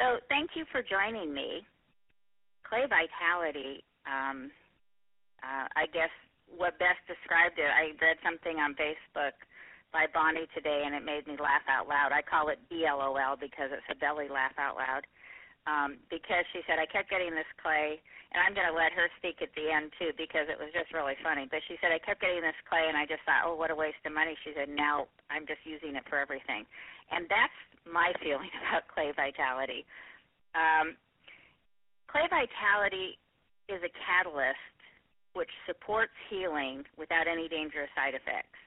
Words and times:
So, 0.00 0.16
thank 0.32 0.56
you 0.56 0.64
for 0.72 0.80
joining 0.80 1.28
me. 1.28 1.60
Clay 2.64 2.88
Vitality, 2.88 3.84
um, 4.08 4.48
uh, 5.44 5.68
I 5.76 5.84
guess 5.92 6.08
what 6.48 6.80
best 6.80 7.04
described 7.04 7.60
it, 7.60 7.68
I 7.68 7.92
read 8.00 8.16
something 8.24 8.56
on 8.56 8.72
Facebook 8.80 9.36
by 9.92 10.08
Bonnie 10.16 10.48
today 10.56 10.88
and 10.88 10.96
it 10.96 11.04
made 11.04 11.28
me 11.28 11.36
laugh 11.36 11.66
out 11.68 11.84
loud. 11.84 12.16
I 12.16 12.24
call 12.24 12.48
it 12.48 12.62
BLOL 12.72 13.36
because 13.36 13.76
it's 13.76 13.84
a 13.92 13.98
belly 13.98 14.32
laugh 14.32 14.56
out 14.56 14.80
loud. 14.80 15.04
Um, 15.68 16.00
because 16.08 16.48
she 16.56 16.64
said, 16.64 16.80
I 16.80 16.88
kept 16.88 17.12
getting 17.12 17.36
this 17.36 17.46
clay, 17.60 18.00
and 18.32 18.40
I'm 18.40 18.56
going 18.56 18.64
to 18.64 18.72
let 18.72 18.96
her 18.96 19.12
speak 19.20 19.44
at 19.44 19.52
the 19.52 19.68
end 19.68 19.92
too 20.00 20.16
because 20.16 20.48
it 20.48 20.56
was 20.56 20.72
just 20.72 20.88
really 20.96 21.20
funny. 21.20 21.44
But 21.52 21.60
she 21.68 21.76
said, 21.84 21.92
I 21.92 22.00
kept 22.00 22.24
getting 22.24 22.40
this 22.40 22.56
clay, 22.64 22.88
and 22.88 22.96
I 22.96 23.04
just 23.04 23.20
thought, 23.28 23.44
oh, 23.44 23.60
what 23.60 23.68
a 23.68 23.76
waste 23.76 24.00
of 24.08 24.16
money. 24.16 24.32
She 24.40 24.56
said, 24.56 24.72
now 24.72 25.04
I'm 25.28 25.44
just 25.44 25.60
using 25.68 26.00
it 26.00 26.08
for 26.08 26.16
everything. 26.16 26.64
And 27.12 27.28
that's 27.28 27.60
my 27.86 28.12
feeling 28.22 28.50
about 28.68 28.88
clay 28.88 29.12
vitality. 29.14 29.86
Um, 30.54 30.96
clay 32.10 32.26
vitality 32.26 33.18
is 33.70 33.80
a 33.82 33.92
catalyst 34.02 34.58
which 35.32 35.50
supports 35.66 36.14
healing 36.26 36.82
without 36.98 37.30
any 37.30 37.46
dangerous 37.46 37.90
side 37.94 38.18
effects. 38.18 38.58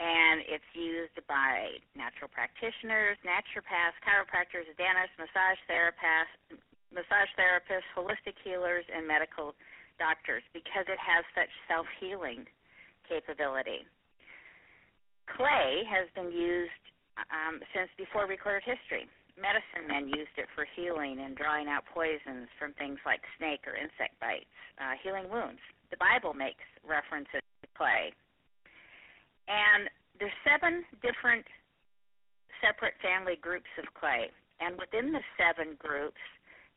And 0.00 0.42
it's 0.48 0.66
used 0.74 1.14
by 1.30 1.78
natural 1.94 2.26
practitioners, 2.32 3.14
naturopaths, 3.22 3.94
chiropractors, 4.02 4.66
dentists, 4.74 5.14
massage 5.20 5.60
therapists, 5.70 6.58
massage 6.90 7.30
therapists, 7.38 7.86
holistic 7.94 8.34
healers, 8.42 8.82
and 8.90 9.06
medical 9.06 9.54
doctors 9.98 10.42
because 10.50 10.82
it 10.90 10.98
has 10.98 11.22
such 11.36 11.52
self-healing 11.70 12.42
capability. 13.06 13.86
Clay 15.30 15.86
has 15.86 16.10
been 16.18 16.32
used 16.34 16.84
um, 17.30 17.60
since 17.72 17.90
before 17.96 18.26
recorded 18.26 18.64
history 18.66 19.08
medicine 19.34 19.86
men 19.90 20.06
used 20.06 20.34
it 20.38 20.46
for 20.54 20.66
healing 20.78 21.18
and 21.18 21.34
drawing 21.34 21.66
out 21.66 21.82
poisons 21.90 22.46
from 22.58 22.72
things 22.78 22.98
like 23.02 23.22
snake 23.38 23.66
or 23.66 23.74
insect 23.74 24.14
bites, 24.22 24.50
uh, 24.78 24.94
healing 25.02 25.26
wounds. 25.26 25.62
The 25.90 25.98
Bible 25.98 26.34
makes 26.34 26.62
references 26.86 27.42
to 27.42 27.68
clay. 27.74 28.14
And 29.50 29.90
there's 30.18 30.34
seven 30.46 30.86
different 31.02 31.44
separate 32.62 32.94
family 33.02 33.36
groups 33.36 33.70
of 33.76 33.90
clay. 33.98 34.30
And 34.62 34.78
within 34.78 35.10
the 35.10 35.22
seven 35.34 35.74
groups, 35.82 36.20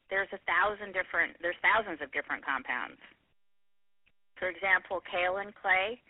there's 0.09 0.29
a 0.33 0.41
thousand 0.49 0.97
different 0.97 1.37
there's 1.43 1.59
thousands 1.61 2.01
of 2.01 2.09
different 2.11 2.41
compounds. 2.41 2.99
For 4.41 4.49
example, 4.49 5.01
kaolin 5.05 5.53
clay, 5.53 6.01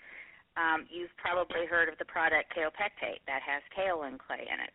um, 0.57 0.89
you've 0.89 1.13
probably 1.21 1.69
heard 1.69 1.87
of 1.87 1.97
the 2.01 2.09
product 2.09 2.51
kaopectate 2.51 3.21
that 3.29 3.45
has 3.45 3.61
kaolin 3.71 4.17
clay 4.17 4.41
in 4.41 4.59
it. 4.59 4.73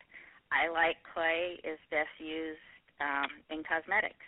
Illite 0.55 1.02
clay 1.12 1.58
is 1.66 1.78
best 1.91 2.14
used 2.22 2.62
um, 3.02 3.42
in 3.50 3.66
cosmetics. 3.66 4.22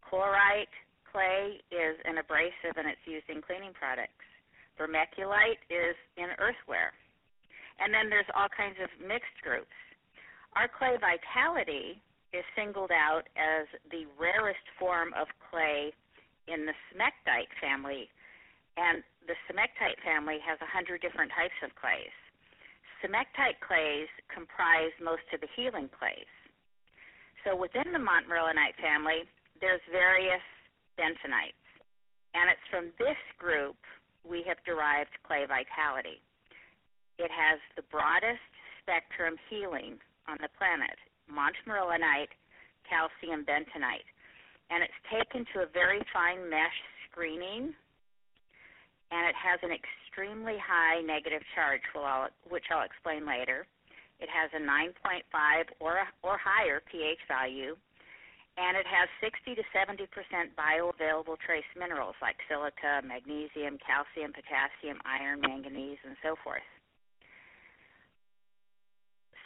Chlorite 0.00 0.72
clay 1.12 1.60
is 1.68 2.00
an 2.08 2.18
abrasive 2.18 2.74
and 2.80 2.88
it's 2.88 3.04
used 3.04 3.28
in 3.28 3.44
cleaning 3.44 3.76
products. 3.76 4.24
Vermiculite 4.80 5.62
is 5.70 5.94
in 6.16 6.32
earthware. 6.40 6.90
And 7.78 7.92
then 7.92 8.08
there's 8.08 8.28
all 8.34 8.48
kinds 8.50 8.78
of 8.82 8.90
mixed 9.02 9.38
groups. 9.42 9.74
Our 10.56 10.70
clay 10.70 10.96
vitality 10.98 12.00
is 12.32 12.46
singled 12.54 12.90
out 12.90 13.26
as 13.34 13.66
the 13.90 14.06
rarest 14.18 14.62
form 14.78 15.14
of 15.14 15.26
clay 15.50 15.92
in 16.46 16.66
the 16.66 16.74
smectite 16.90 17.50
family. 17.60 18.10
And 18.76 19.02
the 19.26 19.38
smectite 19.46 19.98
family 20.02 20.38
has 20.42 20.58
a 20.60 20.68
hundred 20.68 21.00
different 21.00 21.30
types 21.32 21.56
of 21.62 21.74
clays 21.78 22.12
smectite 23.04 23.60
clays 23.60 24.08
comprise 24.32 24.92
most 24.96 25.28
of 25.36 25.40
the 25.44 25.52
healing 25.52 25.92
clays. 25.92 26.30
So 27.44 27.52
within 27.52 27.92
the 27.92 28.00
montmorillonite 28.00 28.80
family, 28.80 29.28
there's 29.60 29.84
various 29.92 30.42
bentonites. 30.96 31.60
And 32.32 32.48
it's 32.48 32.66
from 32.72 32.96
this 32.96 33.20
group 33.36 33.76
we 34.24 34.40
have 34.48 34.56
derived 34.64 35.12
clay 35.28 35.44
vitality. 35.44 36.24
It 37.20 37.28
has 37.28 37.60
the 37.76 37.84
broadest 37.92 38.42
spectrum 38.80 39.36
healing 39.52 40.00
on 40.24 40.40
the 40.40 40.48
planet, 40.56 40.96
montmorillonite, 41.28 42.32
calcium 42.88 43.44
bentonite. 43.44 44.08
And 44.72 44.80
it's 44.80 45.00
taken 45.12 45.44
to 45.52 45.68
a 45.68 45.72
very 45.76 46.00
fine 46.10 46.48
mesh 46.48 46.78
screening, 47.06 47.76
and 49.14 49.30
it 49.30 49.38
has 49.38 49.62
an 49.62 49.70
extremely 49.70 50.58
high 50.58 50.98
negative 51.06 51.46
charge, 51.54 51.86
which 52.50 52.66
I'll 52.74 52.82
explain 52.82 53.22
later. 53.22 53.62
It 54.18 54.26
has 54.26 54.50
a 54.50 54.62
9.5 54.62 55.22
or, 55.78 56.02
or 56.26 56.34
higher 56.34 56.82
pH 56.90 57.22
value, 57.30 57.78
and 58.58 58.74
it 58.74 58.86
has 58.86 59.06
60 59.22 59.54
to 59.54 59.62
70 59.70 60.06
percent 60.10 60.50
bioavailable 60.58 61.38
trace 61.46 61.66
minerals 61.78 62.18
like 62.18 62.38
silica, 62.50 63.06
magnesium, 63.06 63.78
calcium, 63.82 64.34
potassium, 64.34 64.98
iron, 65.06 65.38
manganese, 65.42 65.98
and 66.02 66.18
so 66.22 66.34
forth. 66.42 66.66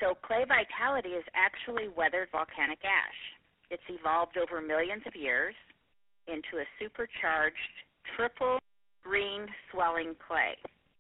So 0.01 0.17
clay 0.25 0.45
vitality 0.49 1.17
is 1.17 1.25
actually 1.37 1.93
weathered 1.93 2.29
volcanic 2.33 2.81
ash. 2.85 3.21
It's 3.69 3.85
evolved 3.89 4.37
over 4.41 4.61
millions 4.61 5.03
of 5.05 5.17
years 5.17 5.57
into 6.29 6.61
a 6.61 6.67
supercharged 6.79 7.75
triple 8.17 8.61
green 9.03 9.47
swelling 9.71 10.15
clay, 10.19 10.57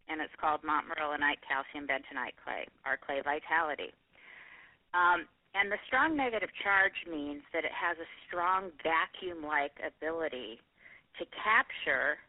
and 0.08 0.20
it's 0.20 0.34
called 0.40 0.60
montmorillonite 0.62 1.42
calcium 1.44 1.86
bentonite 1.86 2.36
clay, 2.42 2.66
or 2.86 2.96
clay 2.96 3.20
vitality. 3.20 3.92
Um, 4.94 5.28
and 5.54 5.72
the 5.72 5.80
strong 5.88 6.16
negative 6.16 6.52
charge 6.62 6.96
means 7.08 7.42
that 7.52 7.64
it 7.64 7.72
has 7.72 7.96
a 7.96 8.08
strong 8.28 8.70
vacuum-like 8.84 9.74
ability 9.80 10.60
to 11.18 11.24
capture 11.34 12.20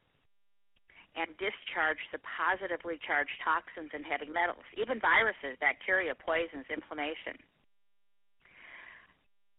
and 1.17 1.27
discharge 1.35 1.99
the 2.13 2.21
positively 2.23 2.95
charged 3.03 3.33
toxins 3.43 3.91
and 3.91 4.05
heavy 4.05 4.31
metals, 4.31 4.63
even 4.79 5.01
viruses, 5.03 5.59
bacteria, 5.59 6.15
poisons, 6.15 6.65
inflammation. 6.71 7.35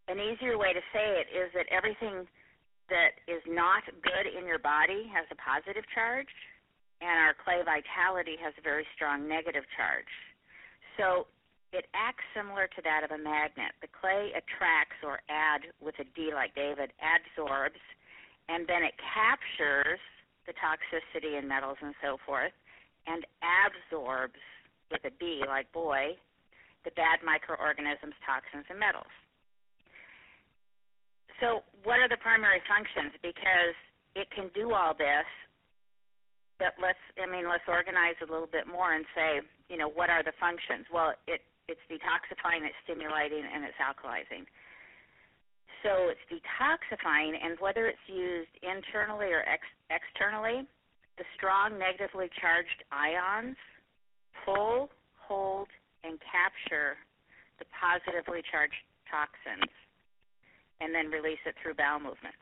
An 0.08 0.18
easier 0.18 0.58
way 0.58 0.72
to 0.72 0.82
say 0.90 1.20
it 1.20 1.28
is 1.30 1.52
that 1.54 1.68
everything 1.70 2.26
that 2.90 3.16
is 3.30 3.40
not 3.46 3.86
good 4.02 4.26
in 4.26 4.46
your 4.46 4.58
body 4.58 5.06
has 5.14 5.24
a 5.30 5.38
positive 5.38 5.86
charge, 5.94 6.30
and 7.00 7.16
our 7.22 7.32
clay 7.32 7.62
vitality 7.64 8.36
has 8.42 8.52
a 8.58 8.62
very 8.62 8.84
strong 8.94 9.24
negative 9.24 9.64
charge. 9.78 10.10
So 10.98 11.30
it 11.72 11.86
acts 11.94 12.26
similar 12.34 12.66
to 12.66 12.80
that 12.82 13.06
of 13.06 13.14
a 13.14 13.20
magnet. 13.22 13.72
The 13.80 13.88
clay 13.88 14.34
attracts 14.34 14.98
or 15.06 15.22
add 15.30 15.70
with 15.78 15.94
a 16.02 16.06
D 16.18 16.34
like 16.34 16.54
David, 16.58 16.90
adsorbs, 16.98 17.80
and 18.50 18.66
then 18.66 18.82
it 18.82 18.98
captures 18.98 20.02
the 20.44 20.52
toxicity 20.58 21.38
in 21.38 21.46
metals 21.46 21.78
and 21.80 21.94
so 22.02 22.18
forth, 22.26 22.52
and 23.06 23.22
absorbs 23.40 24.42
with 24.90 25.00
a 25.06 25.14
B 25.16 25.46
like 25.46 25.70
boy, 25.72 26.18
the 26.84 26.90
bad 26.98 27.22
microorganisms, 27.24 28.18
toxins, 28.26 28.66
and 28.68 28.78
metals. 28.78 29.12
So, 31.40 31.64
what 31.84 31.98
are 31.98 32.08
the 32.08 32.20
primary 32.20 32.60
functions? 32.68 33.16
Because 33.24 33.76
it 34.14 34.28
can 34.30 34.52
do 34.52 34.76
all 34.76 34.92
this, 34.92 35.24
but 36.60 36.76
let's 36.76 37.00
I 37.16 37.24
mean 37.24 37.48
let's 37.48 37.64
organize 37.66 38.20
a 38.20 38.28
little 38.28 38.50
bit 38.50 38.68
more 38.68 38.92
and 38.92 39.04
say, 39.16 39.40
you 39.72 39.80
know, 39.80 39.88
what 39.88 40.12
are 40.12 40.22
the 40.22 40.36
functions? 40.36 40.84
Well, 40.92 41.16
it 41.26 41.40
it's 41.66 41.80
detoxifying, 41.88 42.66
it's 42.66 42.76
stimulating, 42.84 43.46
and 43.46 43.64
it's 43.64 43.78
alkalizing. 43.80 44.44
So 45.80 46.12
it's 46.12 46.20
detoxifying, 46.28 47.38
and 47.40 47.56
whether 47.58 47.86
it's 47.86 48.04
used 48.04 48.52
internally 48.60 49.32
or 49.32 49.40
ex- 49.48 49.78
externally, 49.88 50.68
the 51.16 51.24
strong 51.38 51.78
negatively 51.78 52.28
charged 52.36 52.84
ions 52.92 53.56
pull, 54.44 54.90
hold, 55.16 55.68
and 56.04 56.18
capture 56.20 57.00
the 57.58 57.64
positively 57.72 58.42
charged 58.50 58.76
toxins 59.08 59.72
and 60.80 60.94
then 60.94 61.12
release 61.12 61.40
it 61.46 61.54
through 61.62 61.74
bowel 61.74 62.00
movements. 62.00 62.40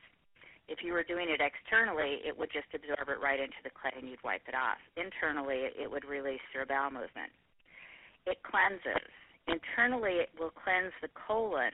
If 0.69 0.85
you 0.85 0.93
were 0.93 1.03
doing 1.03 1.33
it 1.33 1.41
externally, 1.41 2.21
it 2.23 2.37
would 2.37 2.53
just 2.53 2.69
absorb 2.77 3.09
it 3.09 3.21
right 3.21 3.41
into 3.41 3.57
the 3.65 3.73
clay 3.73 3.93
and 3.97 4.09
you'd 4.09 4.23
wipe 4.23 4.45
it 4.47 4.55
off. 4.55 4.79
Internally, 5.01 5.73
it 5.73 5.91
would 5.91 6.05
release 6.05 6.45
through 6.53 6.69
a 6.69 6.71
bowel 6.71 6.93
movement. 6.93 7.33
It 8.29 8.37
cleanses. 8.45 9.09
Internally, 9.49 10.21
it 10.21 10.29
will 10.39 10.53
cleanse 10.53 10.93
the 11.01 11.09
colon 11.17 11.73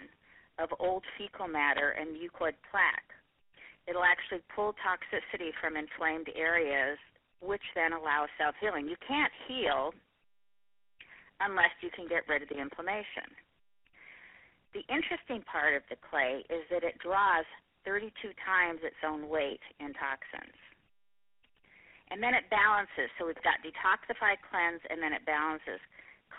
of 0.63 0.71
old 0.79 1.03
fecal 1.19 1.49
matter 1.51 1.99
and 1.99 2.15
mucoid 2.15 2.55
plaque. 2.71 3.11
It'll 3.91 4.07
actually 4.07 4.41
pull 4.55 4.73
toxicity 4.79 5.51
from 5.61 5.77
inflamed 5.77 6.31
areas, 6.39 6.97
which 7.43 7.67
then 7.75 7.93
allows 7.93 8.31
self 8.39 8.55
healing. 8.63 8.87
You 8.87 8.97
can't 9.07 9.33
heal 9.49 9.93
unless 11.41 11.75
you 11.83 11.91
can 11.91 12.07
get 12.07 12.23
rid 12.29 12.43
of 12.43 12.49
the 12.49 12.63
inflammation. 12.63 13.27
The 14.75 14.83
interesting 14.91 15.41
part 15.47 15.79
of 15.79 15.87
the 15.89 15.97
clay 16.11 16.43
is 16.51 16.67
that 16.69 16.83
it 16.83 16.99
draws 16.99 17.47
32 17.87 18.11
times 18.43 18.83
its 18.83 18.99
own 19.07 19.31
weight 19.31 19.63
in 19.79 19.95
toxins. 19.95 20.59
And 22.11 22.19
then 22.21 22.35
it 22.35 22.51
balances. 22.51 23.09
So 23.17 23.25
we've 23.31 23.41
got 23.47 23.63
detoxify, 23.63 24.37
cleanse, 24.51 24.83
and 24.91 25.01
then 25.01 25.15
it 25.15 25.25
balances. 25.25 25.81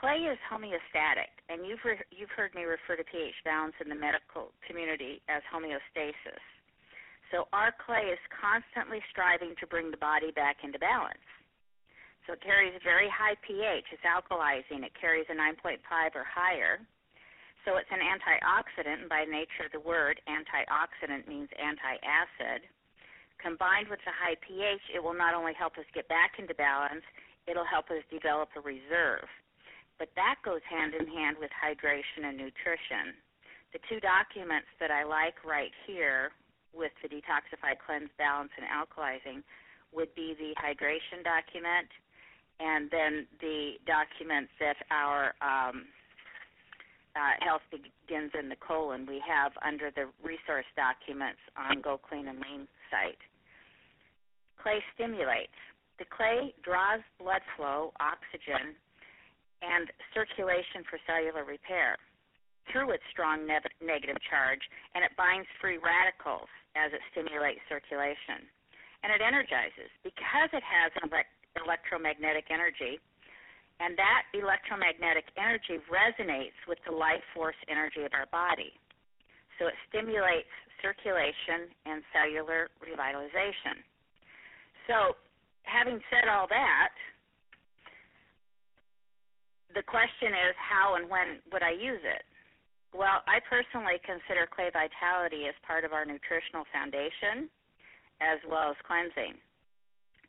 clay 0.01 0.27
is 0.27 0.37
homeostatic, 0.51 1.31
and 1.47 1.65
you've 1.65 1.81
re- 1.87 2.09
you've 2.11 2.33
heard 2.35 2.53
me 2.53 2.67
refer 2.67 2.99
to 2.99 3.07
pH 3.07 3.39
balance 3.47 3.73
in 3.79 3.87
the 3.87 3.95
medical 3.95 4.51
community 4.67 5.23
as 5.31 5.41
homeostasis. 5.47 6.43
So 7.31 7.47
our 7.53 7.73
clay 7.73 8.11
is 8.11 8.19
constantly 8.29 9.01
striving 9.09 9.55
to 9.59 9.65
bring 9.65 9.89
the 9.89 9.97
body 9.97 10.31
back 10.35 10.57
into 10.63 10.77
balance. 10.77 11.23
So 12.27 12.33
it 12.33 12.41
carries 12.41 12.73
a 12.75 12.83
very 12.83 13.09
high 13.09 13.35
pH. 13.45 13.85
It's 13.93 14.05
alkalizing. 14.05 14.83
It 14.83 14.93
carries 14.99 15.25
a 15.29 15.35
9.5 15.37 15.79
or 16.15 16.25
higher. 16.25 16.81
So 17.65 17.81
it's 17.81 17.89
an 17.89 18.05
antioxidant, 18.05 19.01
and 19.01 19.09
by 19.09 19.25
nature 19.25 19.65
the 19.73 19.81
word, 19.81 20.21
antioxidant 20.29 21.27
means 21.27 21.49
anti-acid. 21.57 22.61
Combined 23.41 23.89
with 23.89 23.99
the 24.05 24.13
high 24.13 24.37
pH, 24.45 24.81
it 24.93 25.01
will 25.01 25.17
not 25.17 25.33
only 25.33 25.57
help 25.57 25.77
us 25.81 25.89
get 25.93 26.07
back 26.07 26.37
into 26.37 26.53
balance, 26.53 27.03
it'll 27.49 27.65
help 27.65 27.89
us 27.89 28.05
develop 28.13 28.49
a 28.55 28.61
reserve. 28.61 29.25
But 29.97 30.13
that 30.15 30.37
goes 30.45 30.61
hand 30.69 30.93
in 30.93 31.09
hand 31.09 31.37
with 31.41 31.49
hydration 31.57 32.29
and 32.29 32.37
nutrition. 32.37 33.17
The 33.73 33.81
two 33.89 33.99
documents 33.99 34.69
that 34.79 34.93
I 34.93 35.03
like 35.03 35.41
right 35.41 35.73
here 35.89 36.31
with 36.69 36.93
the 37.01 37.09
detoxify, 37.09 37.73
cleanse, 37.81 38.13
balance, 38.17 38.51
and 38.61 38.67
alkalizing 38.69 39.41
would 39.89 40.13
be 40.13 40.35
the 40.37 40.53
hydration 40.61 41.23
document 41.23 41.89
and 42.59 42.91
then 42.91 43.27
the 43.41 43.79
document 43.87 44.47
that 44.59 44.77
our 44.91 45.33
um, 45.41 45.87
uh, 47.15 47.39
health 47.39 47.63
begins 47.71 48.31
in 48.37 48.49
the 48.49 48.59
colon 48.59 49.07
we 49.07 49.23
have 49.23 49.51
under 49.63 49.89
the 49.91 50.11
resource 50.19 50.67
documents 50.75 51.39
on 51.55 51.81
Go 51.81 51.97
Clean 51.97 52.27
and 52.27 52.39
Lean 52.39 52.67
site. 52.91 53.19
Clay 54.59 54.83
stimulates. 54.93 55.55
The 55.97 56.05
clay 56.11 56.51
draws 56.59 56.99
blood 57.19 57.41
flow, 57.55 57.95
oxygen, 58.03 58.75
and 59.63 59.87
circulation 60.11 60.83
for 60.91 60.99
cellular 61.07 61.47
repair 61.47 61.95
through 62.71 62.91
its 62.91 63.05
strong 63.13 63.47
ne- 63.47 63.73
negative 63.79 64.17
charge, 64.27 64.61
and 64.93 65.05
it 65.05 65.13
binds 65.15 65.47
free 65.61 65.79
radicals 65.79 66.49
as 66.75 66.91
it 66.91 66.99
stimulates 67.13 67.61
circulation. 67.71 68.43
And 69.05 69.13
it 69.13 69.21
energizes. 69.21 69.87
Because 70.03 70.49
it 70.51 70.65
has 70.65 70.91
an 70.99 71.13
electromagnetic 71.61 72.49
energy, 72.49 72.99
and 73.79 73.97
that 73.99 74.23
electromagnetic 74.31 75.27
energy 75.35 75.83
resonates 75.91 76.55
with 76.67 76.79
the 76.87 76.95
life 76.95 77.23
force 77.35 77.59
energy 77.67 78.07
of 78.07 78.15
our 78.15 78.27
body. 78.31 78.71
So 79.59 79.67
it 79.67 79.75
stimulates 79.89 80.51
circulation 80.79 81.71
and 81.85 82.03
cellular 82.11 82.71
revitalization. 82.79 83.83
So, 84.87 85.17
having 85.63 85.99
said 86.13 86.29
all 86.29 86.47
that, 86.47 86.93
the 89.73 89.83
question 89.83 90.31
is 90.31 90.53
how 90.55 90.95
and 90.95 91.09
when 91.09 91.41
would 91.51 91.63
I 91.63 91.73
use 91.75 92.03
it? 92.05 92.23
Well, 92.95 93.25
I 93.27 93.43
personally 93.43 93.99
consider 94.07 94.47
Clay 94.47 94.71
Vitality 94.71 95.51
as 95.51 95.55
part 95.67 95.83
of 95.83 95.91
our 95.91 96.07
nutritional 96.07 96.63
foundation 96.71 97.51
as 98.23 98.39
well 98.47 98.71
as 98.71 98.79
cleansing. 98.87 99.35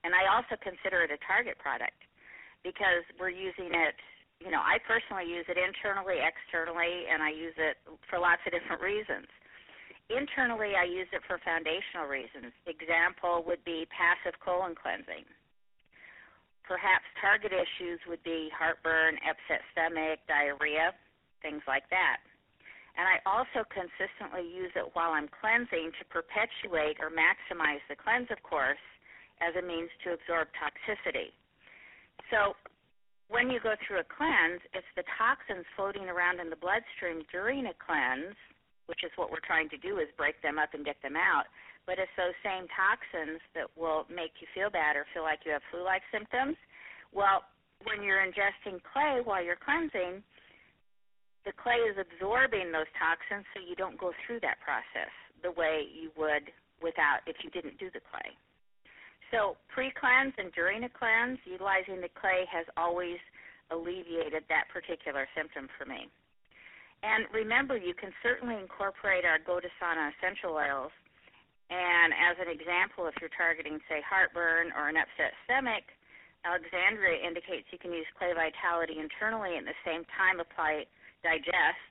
And 0.02 0.10
I 0.10 0.26
also 0.26 0.58
consider 0.58 1.06
it 1.06 1.14
a 1.14 1.20
target 1.22 1.58
product 1.62 1.94
because 2.66 3.06
we're 3.14 3.30
using 3.30 3.70
it, 3.70 3.94
you 4.42 4.50
know, 4.50 4.58
I 4.58 4.82
personally 4.82 5.30
use 5.30 5.46
it 5.46 5.54
internally, 5.54 6.18
externally, 6.18 7.06
and 7.06 7.22
I 7.22 7.30
use 7.30 7.54
it 7.54 7.78
for 8.10 8.18
lots 8.18 8.42
of 8.42 8.50
different 8.50 8.82
reasons. 8.82 9.30
Internally, 10.10 10.74
I 10.74 10.82
use 10.82 11.06
it 11.14 11.22
for 11.30 11.38
foundational 11.46 12.10
reasons. 12.10 12.50
Example 12.66 13.46
would 13.46 13.62
be 13.62 13.86
passive 13.94 14.34
colon 14.42 14.74
cleansing. 14.74 15.22
Perhaps 16.66 17.06
target 17.22 17.54
issues 17.54 18.02
would 18.10 18.22
be 18.26 18.50
heartburn, 18.50 19.14
upset 19.22 19.62
stomach, 19.70 20.18
diarrhea, 20.26 20.90
things 21.42 21.62
like 21.70 21.86
that. 21.94 22.18
And 22.98 23.06
I 23.06 23.22
also 23.22 23.62
consistently 23.70 24.42
use 24.42 24.74
it 24.74 24.90
while 24.98 25.14
I'm 25.14 25.30
cleansing 25.30 25.94
to 25.94 26.04
perpetuate 26.10 26.98
or 26.98 27.14
maximize 27.14 27.82
the 27.86 27.94
cleanse, 27.94 28.30
of 28.34 28.42
course, 28.42 28.82
as 29.38 29.54
a 29.54 29.62
means 29.62 29.90
to 30.02 30.18
absorb 30.18 30.50
toxicity. 30.58 31.30
So 32.30 32.54
when 33.28 33.50
you 33.50 33.58
go 33.58 33.74
through 33.86 34.00
a 34.00 34.08
cleanse, 34.08 34.62
it's 34.74 34.92
the 34.94 35.06
toxins 35.18 35.66
floating 35.74 36.06
around 36.06 36.38
in 36.38 36.50
the 36.50 36.58
bloodstream 36.58 37.26
during 37.30 37.66
a 37.66 37.76
cleanse, 37.78 38.38
which 38.86 39.02
is 39.02 39.10
what 39.16 39.30
we're 39.30 39.44
trying 39.44 39.68
to 39.70 39.78
do 39.78 39.98
is 39.98 40.06
break 40.16 40.38
them 40.42 40.58
up 40.58 40.74
and 40.74 40.86
get 40.86 41.00
them 41.02 41.18
out. 41.18 41.50
But 41.86 41.98
it's 41.98 42.12
those 42.18 42.34
same 42.42 42.66
toxins 42.74 43.38
that 43.54 43.70
will 43.78 44.06
make 44.10 44.34
you 44.42 44.46
feel 44.54 44.70
bad 44.70 44.94
or 44.94 45.06
feel 45.14 45.22
like 45.22 45.42
you 45.46 45.54
have 45.54 45.62
flu-like 45.70 46.02
symptoms. 46.10 46.58
Well, 47.14 47.46
when 47.86 48.02
you're 48.02 48.22
ingesting 48.22 48.82
clay 48.82 49.22
while 49.22 49.42
you're 49.42 49.58
cleansing, 49.58 50.22
the 51.46 51.54
clay 51.54 51.78
is 51.86 51.94
absorbing 51.94 52.74
those 52.74 52.90
toxins 52.98 53.46
so 53.54 53.62
you 53.62 53.78
don't 53.78 53.98
go 53.98 54.10
through 54.26 54.42
that 54.42 54.58
process 54.62 55.14
the 55.42 55.54
way 55.54 55.86
you 55.86 56.10
would 56.18 56.50
without 56.82 57.22
if 57.26 57.36
you 57.42 57.50
didn't 57.50 57.78
do 57.78 57.86
the 57.94 58.02
clay. 58.02 58.34
So 59.30 59.56
pre-cleanse 59.68 60.34
and 60.38 60.52
during 60.52 60.84
a 60.84 60.88
cleanse, 60.88 61.38
utilizing 61.44 62.00
the 62.00 62.12
clay 62.14 62.46
has 62.50 62.66
always 62.76 63.18
alleviated 63.70 64.46
that 64.48 64.70
particular 64.70 65.26
symptom 65.34 65.66
for 65.74 65.84
me. 65.84 66.06
And 67.02 67.26
remember, 67.34 67.76
you 67.76 67.92
can 67.92 68.14
certainly 68.22 68.56
incorporate 68.56 69.26
our 69.26 69.42
goDésana 69.42 70.14
essential 70.16 70.54
oils. 70.54 70.94
And 71.68 72.14
as 72.14 72.38
an 72.38 72.46
example, 72.46 73.10
if 73.10 73.18
you're 73.20 73.34
targeting, 73.34 73.82
say, 73.90 73.98
heartburn 74.06 74.70
or 74.78 74.88
an 74.88 74.96
upset 74.96 75.34
stomach, 75.44 75.82
Alexandria 76.46 77.26
indicates 77.26 77.66
you 77.74 77.78
can 77.82 77.90
use 77.90 78.06
clay 78.14 78.30
vitality 78.30 79.02
internally 79.02 79.58
and 79.58 79.66
at 79.66 79.74
the 79.74 79.82
same 79.82 80.06
time 80.14 80.38
apply 80.38 80.86
digest 81.26 81.90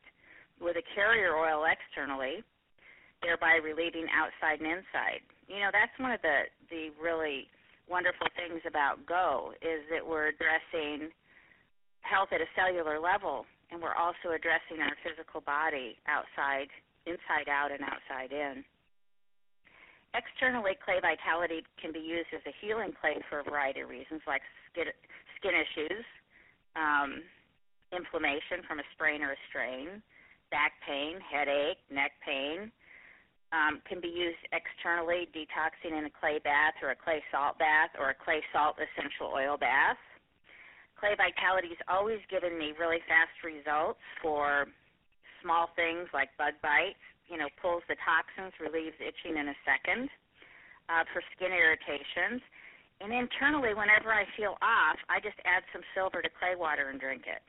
with 0.64 0.80
a 0.80 0.86
carrier 0.96 1.36
oil 1.36 1.68
externally, 1.68 2.40
thereby 3.25 3.57
relieving 3.57 4.06
outside 4.13 4.62
and 4.62 4.69
inside. 4.69 5.25
You 5.50 5.66
know, 5.66 5.74
that's 5.74 5.94
one 5.98 6.13
of 6.13 6.22
the 6.22 6.45
the 6.69 6.94
really 7.01 7.50
wonderful 7.89 8.30
things 8.38 8.62
about 8.69 9.01
Go 9.10 9.57
is 9.66 9.81
that 9.89 10.06
we're 10.06 10.30
addressing 10.30 11.10
health 12.06 12.30
at 12.30 12.42
a 12.42 12.50
cellular 12.54 13.01
level 13.01 13.45
and 13.74 13.81
we're 13.81 13.98
also 13.98 14.33
addressing 14.33 14.77
our 14.81 14.94
physical 15.01 15.42
body 15.42 15.98
outside, 16.06 16.69
inside 17.10 17.50
out 17.50 17.74
and 17.74 17.81
outside 17.81 18.30
in. 18.30 18.62
Externally, 20.13 20.78
clay 20.80 21.01
vitality 21.01 21.66
can 21.81 21.92
be 21.92 22.00
used 22.00 22.30
as 22.31 22.45
a 22.48 22.54
healing 22.62 22.94
clay 22.94 23.18
for 23.30 23.42
a 23.42 23.44
variety 23.44 23.81
of 23.81 23.89
reasons, 23.89 24.21
like 24.25 24.42
skin, 24.71 24.88
skin 25.36 25.51
issues, 25.51 26.06
um, 26.78 27.19
inflammation 27.92 28.63
from 28.63 28.80
a 28.80 28.86
sprain 28.95 29.21
or 29.21 29.33
a 29.33 29.42
strain, 29.50 30.00
back 30.51 30.71
pain, 30.88 31.19
headache, 31.19 31.81
neck 31.92 32.14
pain. 32.23 32.71
Um, 33.56 33.80
can 33.88 34.04
be 34.04 34.12
used 34.12 34.42
externally, 34.52 35.31
detoxing 35.31 35.95
in 35.95 36.04
a 36.04 36.14
clay 36.19 36.44
bath 36.44 36.76
or 36.83 36.92
a 36.92 37.00
clay 37.00 37.24
salt 37.31 37.56
bath 37.56 37.95
or 37.95 38.12
a 38.12 38.18
clay 38.18 38.44
salt 38.52 38.76
essential 38.76 39.31
oil 39.31 39.56
bath. 39.56 39.95
Clay 41.00 41.16
Vitality 41.16 41.71
has 41.71 41.80
always 41.88 42.19
given 42.28 42.59
me 42.59 42.76
really 42.76 43.00
fast 43.07 43.31
results 43.47 44.04
for 44.19 44.68
small 45.40 45.71
things 45.80 46.12
like 46.12 46.35
bug 46.35 46.59
bites. 46.59 47.00
You 47.31 47.40
know, 47.40 47.47
pulls 47.64 47.81
the 47.88 47.95
toxins, 48.04 48.52
relieves 48.59 49.00
itching 49.00 49.40
in 49.40 49.47
a 49.47 49.57
second. 49.64 50.12
Uh, 50.85 51.02
for 51.09 51.24
skin 51.33 51.50
irritations. 51.50 52.45
And 53.02 53.09
internally, 53.09 53.74
whenever 53.74 54.14
I 54.14 54.30
feel 54.38 54.54
off, 54.62 55.00
I 55.09 55.18
just 55.18 55.33
add 55.42 55.66
some 55.74 55.81
silver 55.97 56.21
to 56.21 56.30
clay 56.38 56.54
water 56.54 56.94
and 56.94 57.02
drink 57.02 57.26
it. 57.26 57.42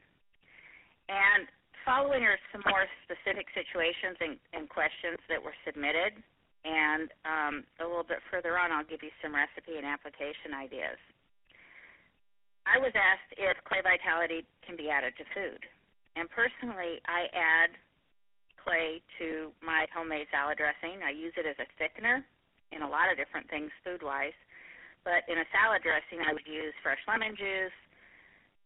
And 1.12 1.44
following 1.86 2.26
are 2.26 2.36
some 2.50 2.66
more 2.66 2.84
specific 3.06 3.46
situations 3.54 4.18
and, 4.18 4.34
and 4.50 4.66
questions 4.66 5.22
that 5.30 5.38
were 5.38 5.54
submitted. 5.62 6.18
And 6.66 7.06
um, 7.22 7.54
a 7.78 7.86
little 7.86 8.02
bit 8.02 8.18
further 8.26 8.58
on, 8.58 8.74
I'll 8.74 8.84
give 8.84 9.06
you 9.06 9.14
some 9.22 9.30
recipe 9.30 9.78
and 9.78 9.86
application 9.86 10.50
ideas. 10.50 10.98
I 12.66 12.82
was 12.82 12.90
asked 12.90 13.30
if 13.38 13.54
clay 13.62 13.78
vitality 13.86 14.42
can 14.66 14.74
be 14.74 14.90
added 14.90 15.14
to 15.22 15.24
food. 15.30 15.62
And 16.18 16.26
personally, 16.26 16.98
I 17.06 17.30
add 17.30 17.70
clay 18.58 18.98
to 19.22 19.54
my 19.62 19.86
homemade 19.94 20.26
salad 20.34 20.58
dressing. 20.58 21.06
I 21.06 21.14
use 21.14 21.30
it 21.38 21.46
as 21.46 21.54
a 21.62 21.70
thickener 21.78 22.26
in 22.74 22.82
a 22.82 22.90
lot 22.90 23.06
of 23.06 23.14
different 23.14 23.46
things 23.46 23.70
food 23.86 24.02
wise. 24.02 24.34
But 25.06 25.22
in 25.30 25.38
a 25.38 25.46
salad 25.54 25.86
dressing, 25.86 26.26
I 26.26 26.34
would 26.34 26.50
use 26.50 26.74
fresh 26.82 26.98
lemon 27.06 27.38
juice, 27.38 27.78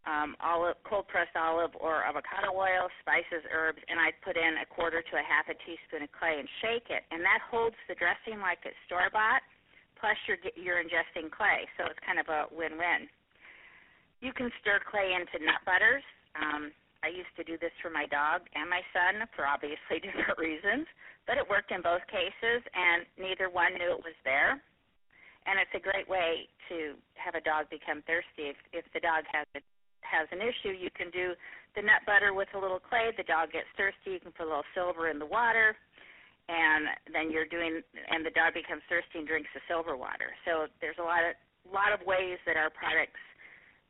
um, 0.09 0.33
olive, 0.41 0.81
cold 0.81 1.05
pressed 1.07 1.37
olive 1.37 1.77
or 1.77 2.01
avocado 2.01 2.49
oil, 2.49 2.89
spices, 3.05 3.45
herbs, 3.53 3.77
and 3.85 4.01
I'd 4.01 4.17
put 4.25 4.33
in 4.33 4.57
a 4.57 4.65
quarter 4.65 5.05
to 5.05 5.13
a 5.13 5.21
half 5.21 5.45
a 5.45 5.55
teaspoon 5.61 6.09
of 6.09 6.11
clay 6.17 6.41
and 6.41 6.49
shake 6.65 6.89
it, 6.89 7.05
and 7.13 7.21
that 7.21 7.41
holds 7.45 7.77
the 7.85 7.93
dressing 7.93 8.41
like 8.41 8.65
it's 8.65 8.77
store 8.89 9.13
bought. 9.13 9.45
Plus, 10.01 10.17
you're 10.25 10.41
you're 10.57 10.81
ingesting 10.81 11.29
clay, 11.29 11.69
so 11.77 11.85
it's 11.85 12.01
kind 12.01 12.17
of 12.17 12.25
a 12.33 12.49
win-win. 12.49 13.05
You 14.25 14.33
can 14.33 14.49
stir 14.61 14.81
clay 14.89 15.13
into 15.13 15.37
nut 15.45 15.61
butters. 15.61 16.01
Um, 16.33 16.73
I 17.05 17.13
used 17.13 17.33
to 17.37 17.45
do 17.45 17.57
this 17.61 17.73
for 17.81 17.93
my 17.93 18.09
dog 18.09 18.45
and 18.53 18.69
my 18.69 18.81
son 18.93 19.25
for 19.37 19.45
obviously 19.45 20.01
different 20.05 20.37
reasons, 20.41 20.89
but 21.29 21.37
it 21.37 21.45
worked 21.45 21.69
in 21.69 21.85
both 21.85 22.01
cases, 22.09 22.65
and 22.73 23.05
neither 23.21 23.53
one 23.53 23.77
knew 23.77 23.93
it 23.93 24.01
was 24.01 24.17
there. 24.25 24.57
And 25.45 25.57
it's 25.61 25.73
a 25.77 25.81
great 25.81 26.09
way 26.09 26.49
to 26.69 26.97
have 27.17 27.33
a 27.33 27.41
dog 27.41 27.69
become 27.69 28.05
thirsty 28.05 28.53
if, 28.53 28.57
if 28.73 28.85
the 28.93 29.01
dog 29.01 29.25
has 29.33 29.45
a 29.57 29.61
has 30.11 30.27
an 30.35 30.43
issue, 30.43 30.75
you 30.75 30.91
can 30.91 31.09
do 31.09 31.33
the 31.75 31.81
nut 31.81 32.03
butter 32.05 32.35
with 32.35 32.51
a 32.53 32.59
little 32.59 32.83
clay. 32.83 33.15
The 33.15 33.23
dog 33.23 33.55
gets 33.55 33.71
thirsty, 33.79 34.19
you 34.19 34.21
can 34.21 34.35
put 34.35 34.45
a 34.45 34.51
little 34.51 34.67
silver 34.75 35.07
in 35.07 35.17
the 35.17 35.25
water, 35.25 35.73
and 36.51 36.91
then 37.15 37.31
you're 37.31 37.47
doing, 37.47 37.79
and 38.11 38.21
the 38.27 38.35
dog 38.35 38.53
becomes 38.53 38.83
thirsty 38.91 39.23
and 39.23 39.27
drinks 39.27 39.49
the 39.55 39.63
silver 39.71 39.95
water. 39.95 40.35
So 40.43 40.67
there's 40.83 40.99
a 40.99 41.07
lot 41.07 41.23
of 41.23 41.39
lot 41.69 41.93
of 41.93 42.01
ways 42.05 42.41
that 42.45 42.57
our 42.57 42.73
products 42.73 43.21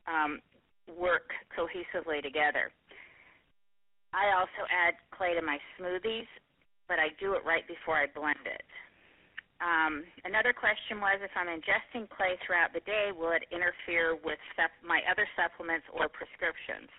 um, 0.06 0.38
work 0.86 1.32
cohesively 1.56 2.22
together. 2.22 2.70
I 4.12 4.36
also 4.36 4.68
add 4.68 4.94
clay 5.08 5.34
to 5.34 5.42
my 5.42 5.56
smoothies, 5.74 6.28
but 6.86 7.00
I 7.00 7.16
do 7.18 7.32
it 7.32 7.42
right 7.48 7.66
before 7.66 7.96
I 7.96 8.06
blend 8.12 8.44
it. 8.44 8.62
Um, 9.62 10.02
another 10.26 10.50
question 10.50 10.98
was 10.98 11.22
if 11.22 11.30
I'm 11.38 11.46
ingesting 11.46 12.10
clay 12.10 12.34
throughout 12.42 12.74
the 12.74 12.82
day, 12.82 13.14
will 13.14 13.30
it 13.30 13.46
interfere 13.54 14.18
with 14.18 14.42
my 14.82 14.98
other 15.06 15.22
supplements 15.38 15.86
or 15.94 16.10
prescriptions? 16.10 16.90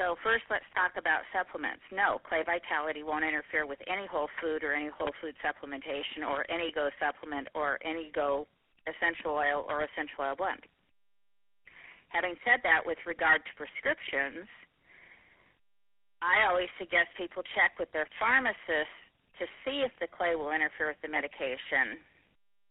So 0.00 0.16
first, 0.24 0.44
let's 0.48 0.64
talk 0.72 0.96
about 0.96 1.24
supplements. 1.32 1.84
No, 1.92 2.20
Clay 2.24 2.44
Vitality 2.44 3.04
won't 3.04 3.24
interfere 3.24 3.64
with 3.64 3.80
any 3.88 4.04
whole 4.08 4.28
food 4.40 4.64
or 4.64 4.72
any 4.72 4.92
whole 4.92 5.12
food 5.20 5.36
supplementation 5.40 6.24
or 6.24 6.44
any 6.52 6.72
Go 6.72 6.88
supplement 7.00 7.48
or 7.56 7.80
any 7.84 8.12
Go 8.12 8.48
essential 8.84 9.32
oil 9.32 9.64
or 9.68 9.88
essential 9.88 10.20
oil 10.20 10.36
blend. 10.36 10.60
Having 12.12 12.36
said 12.44 12.60
that, 12.64 12.84
with 12.84 13.00
regard 13.08 13.40
to 13.44 13.52
prescriptions, 13.56 14.48
I 16.20 16.48
always 16.48 16.68
suggest 16.76 17.12
people 17.16 17.44
check 17.56 17.76
with 17.80 17.88
their 17.92 18.08
pharmacist 18.20 19.05
to 19.38 19.46
see 19.64 19.84
if 19.84 19.92
the 20.00 20.08
clay 20.08 20.34
will 20.34 20.52
interfere 20.52 20.92
with 20.92 21.00
the 21.02 21.12
medication. 21.12 22.00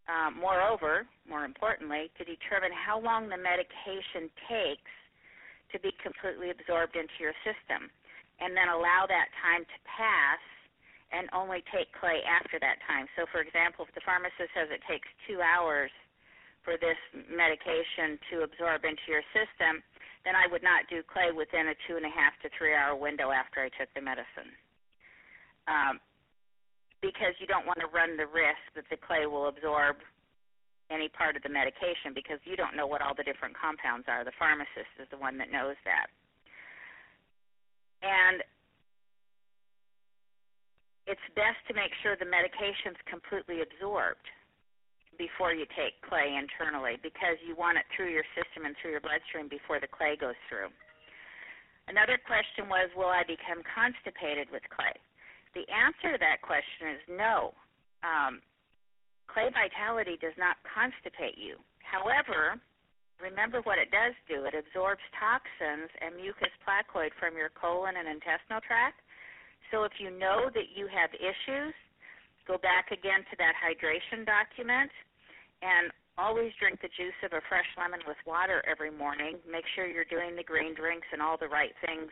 Um, 0.05 0.37
moreover, 0.37 1.09
more 1.25 1.45
importantly, 1.45 2.13
to 2.17 2.23
determine 2.23 2.69
how 2.73 3.01
long 3.01 3.25
the 3.25 3.37
medication 3.41 4.29
takes 4.45 4.93
to 5.73 5.81
be 5.81 5.89
completely 6.01 6.53
absorbed 6.53 6.93
into 6.93 7.17
your 7.17 7.33
system, 7.41 7.89
and 8.37 8.53
then 8.53 8.69
allow 8.69 9.09
that 9.09 9.33
time 9.41 9.65
to 9.65 9.77
pass 9.89 10.43
and 11.09 11.29
only 11.33 11.65
take 11.73 11.89
clay 11.97 12.21
after 12.25 12.61
that 12.61 12.77
time. 12.85 13.09
So, 13.17 13.25
for 13.33 13.41
example, 13.41 13.85
if 13.85 13.93
the 13.93 14.05
pharmacist 14.05 14.53
says 14.53 14.69
it 14.69 14.81
takes 14.85 15.07
two 15.25 15.41
hours 15.41 15.89
for 16.65 16.77
this 16.81 16.97
medication 17.29 18.17
to 18.33 18.45
absorb 18.45 18.85
into 18.85 19.05
your 19.09 19.25
system, 19.33 19.85
then 20.25 20.33
I 20.33 20.49
would 20.49 20.65
not 20.65 20.89
do 20.89 21.05
clay 21.05 21.29
within 21.29 21.69
a 21.69 21.77
two 21.85 21.97
and 21.97 22.05
a 22.05 22.13
half 22.13 22.33
to 22.41 22.49
three 22.57 22.73
hour 22.73 22.97
window 22.97 23.29
after 23.29 23.61
I 23.61 23.69
took 23.77 23.89
the 23.93 24.01
medicine. 24.01 24.49
Um, 25.69 26.01
because 27.15 27.31
you 27.39 27.47
don't 27.47 27.63
want 27.63 27.79
to 27.79 27.87
run 27.95 28.19
the 28.19 28.27
risk 28.27 28.59
that 28.75 28.83
the 28.91 28.99
clay 28.99 29.23
will 29.23 29.47
absorb 29.47 29.95
any 30.91 31.07
part 31.07 31.39
of 31.39 31.41
the 31.47 31.49
medication 31.49 32.11
because 32.11 32.43
you 32.43 32.59
don't 32.59 32.75
know 32.75 32.85
what 32.85 32.99
all 32.99 33.15
the 33.15 33.23
different 33.23 33.55
compounds 33.55 34.03
are. 34.11 34.27
The 34.27 34.35
pharmacist 34.35 34.91
is 34.99 35.07
the 35.09 35.17
one 35.17 35.39
that 35.39 35.47
knows 35.47 35.79
that. 35.87 36.11
And 38.03 38.43
it's 41.07 41.23
best 41.39 41.57
to 41.71 41.73
make 41.73 41.95
sure 42.03 42.19
the 42.19 42.27
medication's 42.27 42.99
completely 43.07 43.63
absorbed 43.63 44.27
before 45.15 45.55
you 45.55 45.63
take 45.79 45.95
clay 46.03 46.35
internally 46.35 46.99
because 46.99 47.39
you 47.47 47.55
want 47.55 47.79
it 47.79 47.87
through 47.95 48.11
your 48.11 48.27
system 48.35 48.67
and 48.67 48.75
through 48.77 48.91
your 48.91 49.01
bloodstream 49.01 49.47
before 49.47 49.79
the 49.79 49.87
clay 49.87 50.19
goes 50.19 50.37
through. 50.51 50.67
Another 51.87 52.19
question 52.19 52.67
was, 52.67 52.91
will 52.97 53.09
I 53.09 53.23
become 53.23 53.63
constipated 53.63 54.51
with 54.51 54.65
clay? 54.67 54.93
The 55.55 55.63
answer 55.71 56.11
to 56.11 56.19
that 56.19 56.43
question 56.43 56.99
is 56.99 57.01
no. 57.07 57.55
Um, 58.03 58.43
clay 59.31 59.47
vitality 59.49 60.19
does 60.19 60.35
not 60.35 60.59
constipate 60.67 61.39
you. 61.39 61.55
However, 61.79 62.59
remember 63.23 63.63
what 63.63 63.79
it 63.79 63.87
does 63.89 64.11
do. 64.27 64.43
It 64.43 64.53
absorbs 64.53 65.01
toxins 65.15 65.87
and 66.03 66.19
mucus 66.19 66.51
placoid 66.61 67.15
from 67.17 67.39
your 67.39 67.49
colon 67.55 67.95
and 67.95 68.05
intestinal 68.11 68.59
tract. 68.67 68.99
So 69.71 69.87
if 69.87 69.95
you 69.97 70.11
know 70.11 70.51
that 70.51 70.75
you 70.75 70.91
have 70.91 71.09
issues, 71.15 71.73
go 72.45 72.59
back 72.59 72.91
again 72.91 73.23
to 73.31 73.35
that 73.39 73.55
hydration 73.57 74.27
document 74.27 74.91
and 75.63 75.89
always 76.19 76.51
drink 76.59 76.83
the 76.83 76.91
juice 76.99 77.15
of 77.23 77.31
a 77.33 77.41
fresh 77.47 77.67
lemon 77.79 78.03
with 78.05 78.19
water 78.27 78.63
every 78.69 78.91
morning. 78.91 79.39
Make 79.47 79.65
sure 79.73 79.87
you're 79.87 80.07
doing 80.11 80.35
the 80.35 80.43
green 80.43 80.75
drinks 80.75 81.07
and 81.15 81.23
all 81.23 81.39
the 81.39 81.49
right 81.49 81.73
things 81.83 82.11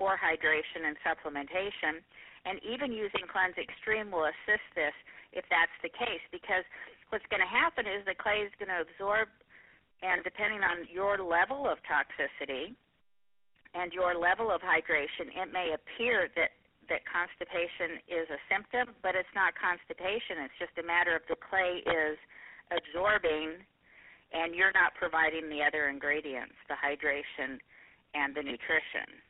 for 0.00 0.16
hydration 0.16 0.88
and 0.88 0.96
supplementation 1.04 2.00
and 2.48 2.56
even 2.64 2.88
using 2.88 3.28
Cleanse 3.28 3.60
Extreme 3.60 4.08
will 4.08 4.24
assist 4.24 4.64
this 4.72 4.96
if 5.36 5.44
that's 5.52 5.76
the 5.84 5.92
case 5.92 6.24
because 6.32 6.64
what's 7.12 7.28
going 7.28 7.44
to 7.44 7.52
happen 7.52 7.84
is 7.84 8.00
the 8.08 8.16
clay 8.16 8.40
is 8.40 8.52
going 8.56 8.72
to 8.72 8.80
absorb 8.80 9.28
and 10.00 10.24
depending 10.24 10.64
on 10.64 10.88
your 10.88 11.20
level 11.20 11.68
of 11.68 11.76
toxicity 11.84 12.72
and 13.76 13.92
your 13.92 14.16
level 14.16 14.48
of 14.48 14.64
hydration 14.64 15.28
it 15.36 15.52
may 15.52 15.76
appear 15.76 16.32
that 16.32 16.56
that 16.88 17.04
constipation 17.04 18.00
is 18.08 18.26
a 18.32 18.40
symptom 18.48 18.96
but 19.04 19.12
it's 19.12 19.30
not 19.36 19.52
constipation. 19.54 20.42
It's 20.48 20.58
just 20.58 20.74
a 20.80 20.86
matter 20.88 21.12
of 21.12 21.22
the 21.28 21.36
clay 21.38 21.84
is 21.84 22.16
absorbing 22.72 23.60
and 24.32 24.56
you're 24.56 24.72
not 24.72 24.96
providing 24.96 25.52
the 25.52 25.60
other 25.60 25.92
ingredients 25.92 26.56
the 26.72 26.80
hydration 26.80 27.60
and 28.16 28.32
the 28.32 28.42
nutrition 28.42 29.20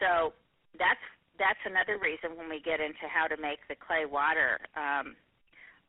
so 0.00 0.32
that's 0.78 1.02
that's 1.38 1.60
another 1.68 2.00
reason 2.00 2.32
when 2.36 2.48
we 2.48 2.60
get 2.64 2.80
into 2.80 3.04
how 3.12 3.28
to 3.28 3.36
make 3.36 3.60
the 3.68 3.76
clay 3.76 4.08
water. 4.08 4.56
Um, 4.72 5.16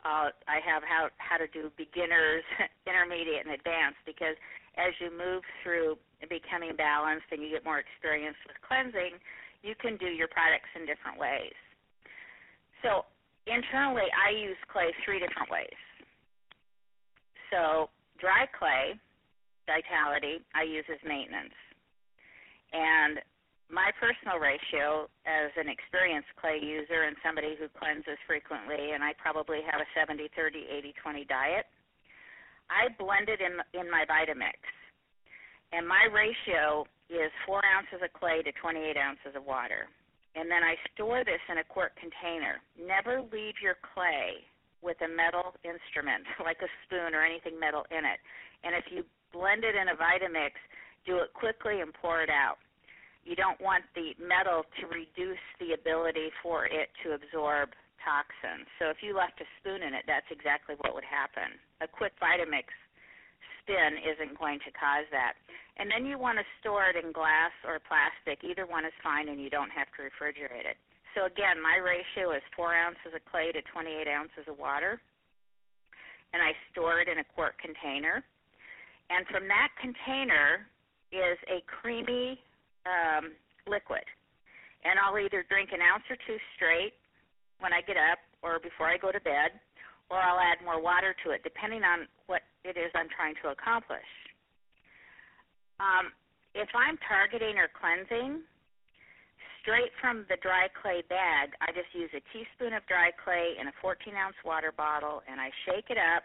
uh, 0.03 0.29
I 0.45 0.59
have 0.63 0.83
how 0.83 1.09
how 1.17 1.37
to 1.37 1.47
do 1.47 1.71
beginners, 1.75 2.43
intermediate, 2.89 3.47
and 3.47 3.55
advanced 3.55 4.03
because 4.05 4.35
as 4.77 4.93
you 5.01 5.09
move 5.09 5.41
through 5.63 5.97
becoming 6.29 6.75
balanced 6.77 7.25
and 7.31 7.41
you 7.41 7.49
get 7.49 7.65
more 7.65 7.79
experience 7.81 8.37
with 8.45 8.57
cleansing, 8.61 9.17
you 9.63 9.73
can 9.81 9.97
do 9.97 10.07
your 10.07 10.29
products 10.29 10.69
in 10.77 10.85
different 10.85 11.17
ways. 11.17 11.55
So 12.85 13.09
internally, 13.49 14.05
I 14.13 14.37
use 14.37 14.57
clay 14.69 14.93
three 15.03 15.19
different 15.19 15.49
ways. 15.49 15.79
So 17.49 17.89
dry 18.19 18.45
clay, 18.53 18.93
vitality, 19.65 20.45
I 20.53 20.63
use 20.63 20.85
as 20.91 21.01
maintenance, 21.01 21.57
and 22.73 23.17
my 23.67 23.91
personal 23.99 24.39
ratio 24.39 25.11
as 25.27 25.51
an 25.59 25.67
experienced 25.67 26.31
clay 26.39 26.59
user 26.63 27.03
and 27.03 27.19
somebody 27.19 27.59
who 27.59 27.67
cleanses 27.75 28.15
frequently, 28.23 28.95
and 28.95 29.03
I 29.03 29.11
probably 29.19 29.59
have 29.67 29.83
a 29.83 29.87
70 29.91 30.31
30 30.35 30.67
80 30.71 30.95
20 30.95 31.25
diet, 31.27 31.65
I 32.71 32.91
blend 32.95 33.27
it 33.27 33.43
in, 33.43 33.59
in 33.75 33.91
my 33.91 34.07
Vitamix. 34.07 34.59
And 35.75 35.83
my 35.83 36.07
ratio 36.07 36.87
is 37.11 37.31
4 37.43 37.59
ounces 37.63 37.99
of 37.99 38.11
clay 38.15 38.39
to 38.43 38.51
28 38.55 38.95
ounces 38.95 39.35
of 39.35 39.43
water. 39.43 39.91
And 40.35 40.47
then 40.47 40.63
I 40.63 40.79
store 40.95 41.27
this 41.27 41.43
in 41.51 41.59
a 41.59 41.65
quart 41.67 41.91
container. 41.99 42.63
Never 42.79 43.19
leave 43.19 43.59
your 43.59 43.75
clay 43.83 44.47
with 44.79 44.95
a 45.03 45.11
metal 45.11 45.59
instrument, 45.67 46.23
like 46.47 46.63
a 46.63 46.71
spoon 46.87 47.11
or 47.11 47.23
anything 47.27 47.59
metal 47.59 47.83
in 47.91 48.07
it. 48.07 48.19
And 48.63 48.71
if 48.79 48.87
you 48.91 49.03
blend 49.35 49.67
it 49.67 49.75
in 49.75 49.91
a 49.91 49.97
Vitamix, 49.99 50.55
do 51.03 51.19
it 51.19 51.35
quickly 51.35 51.83
and 51.83 51.91
pour 51.91 52.23
it 52.23 52.31
out 52.31 52.59
you 53.27 53.35
don't 53.35 53.59
want 53.59 53.83
the 53.91 54.15
metal 54.15 54.63
to 54.79 54.87
reduce 54.87 55.43
the 55.59 55.75
ability 55.75 56.31
for 56.39 56.63
it 56.63 56.87
to 57.03 57.11
absorb 57.11 57.75
toxins. 57.99 58.63
So 58.79 58.87
if 58.87 59.03
you 59.03 59.11
left 59.11 59.43
a 59.43 59.47
spoon 59.59 59.83
in 59.83 59.91
it, 59.91 60.07
that's 60.07 60.31
exactly 60.31 60.79
what 60.79 60.95
would 60.95 61.03
happen. 61.03 61.59
A 61.83 61.91
quick 61.91 62.15
Vitamix 62.23 62.71
spin 63.59 63.99
isn't 63.99 64.39
going 64.39 64.63
to 64.63 64.71
cause 64.71 65.03
that. 65.11 65.35
And 65.75 65.91
then 65.91 66.07
you 66.07 66.15
want 66.15 66.39
to 66.39 66.47
store 66.63 66.87
it 66.87 66.95
in 66.95 67.11
glass 67.11 67.51
or 67.67 67.83
plastic. 67.83 68.47
Either 68.47 68.63
one 68.63 68.87
is 68.87 68.95
fine, 69.03 69.27
and 69.27 69.43
you 69.43 69.51
don't 69.51 69.75
have 69.75 69.91
to 69.99 70.07
refrigerate 70.07 70.63
it. 70.63 70.79
So 71.11 71.27
again, 71.27 71.59
my 71.59 71.83
ratio 71.83 72.31
is 72.31 72.41
four 72.55 72.71
ounces 72.71 73.11
of 73.11 73.19
clay 73.27 73.51
to 73.51 73.59
28 73.75 74.07
ounces 74.07 74.47
of 74.47 74.55
water, 74.55 75.03
and 76.31 76.39
I 76.39 76.55
store 76.71 77.03
it 77.03 77.11
in 77.11 77.19
a 77.19 77.27
quart 77.35 77.59
container. 77.59 78.23
And 79.11 79.27
from 79.27 79.51
that 79.51 79.75
container 79.83 80.63
is 81.11 81.35
a 81.51 81.59
creamy 81.67 82.39
um, 82.87 83.35
liquid. 83.67 84.03
And 84.87 84.95
I'll 84.95 85.19
either 85.19 85.43
drink 85.51 85.75
an 85.75 85.83
ounce 85.83 86.07
or 86.07 86.15
two 86.23 86.39
straight 86.55 86.95
when 87.59 87.73
I 87.73 87.83
get 87.83 87.97
up 87.99 88.23
or 88.39 88.63
before 88.63 88.87
I 88.87 88.97
go 88.97 89.11
to 89.11 89.19
bed, 89.19 89.59
or 90.09 90.17
I'll 90.21 90.39
add 90.39 90.63
more 90.63 90.79
water 90.79 91.11
to 91.25 91.31
it, 91.35 91.43
depending 91.43 91.83
on 91.83 92.07
what 92.31 92.41
it 92.63 92.77
is 92.79 92.93
I'm 92.95 93.11
trying 93.11 93.35
to 93.43 93.51
accomplish. 93.51 94.07
Um, 95.81 96.13
if 96.55 96.69
I'm 96.73 96.97
targeting 97.05 97.59
or 97.59 97.67
cleansing, 97.67 98.45
straight 99.61 99.91
from 99.99 100.23
the 100.31 100.39
dry 100.39 100.71
clay 100.71 101.03
bag, 101.11 101.51
I 101.59 101.75
just 101.75 101.91
use 101.91 102.09
a 102.15 102.23
teaspoon 102.31 102.71
of 102.71 102.87
dry 102.87 103.11
clay 103.11 103.59
in 103.59 103.67
a 103.67 103.75
14 103.83 104.15
ounce 104.15 104.39
water 104.47 104.71
bottle 104.71 105.21
and 105.27 105.41
I 105.41 105.51
shake 105.67 105.91
it 105.91 105.99
up 105.99 106.23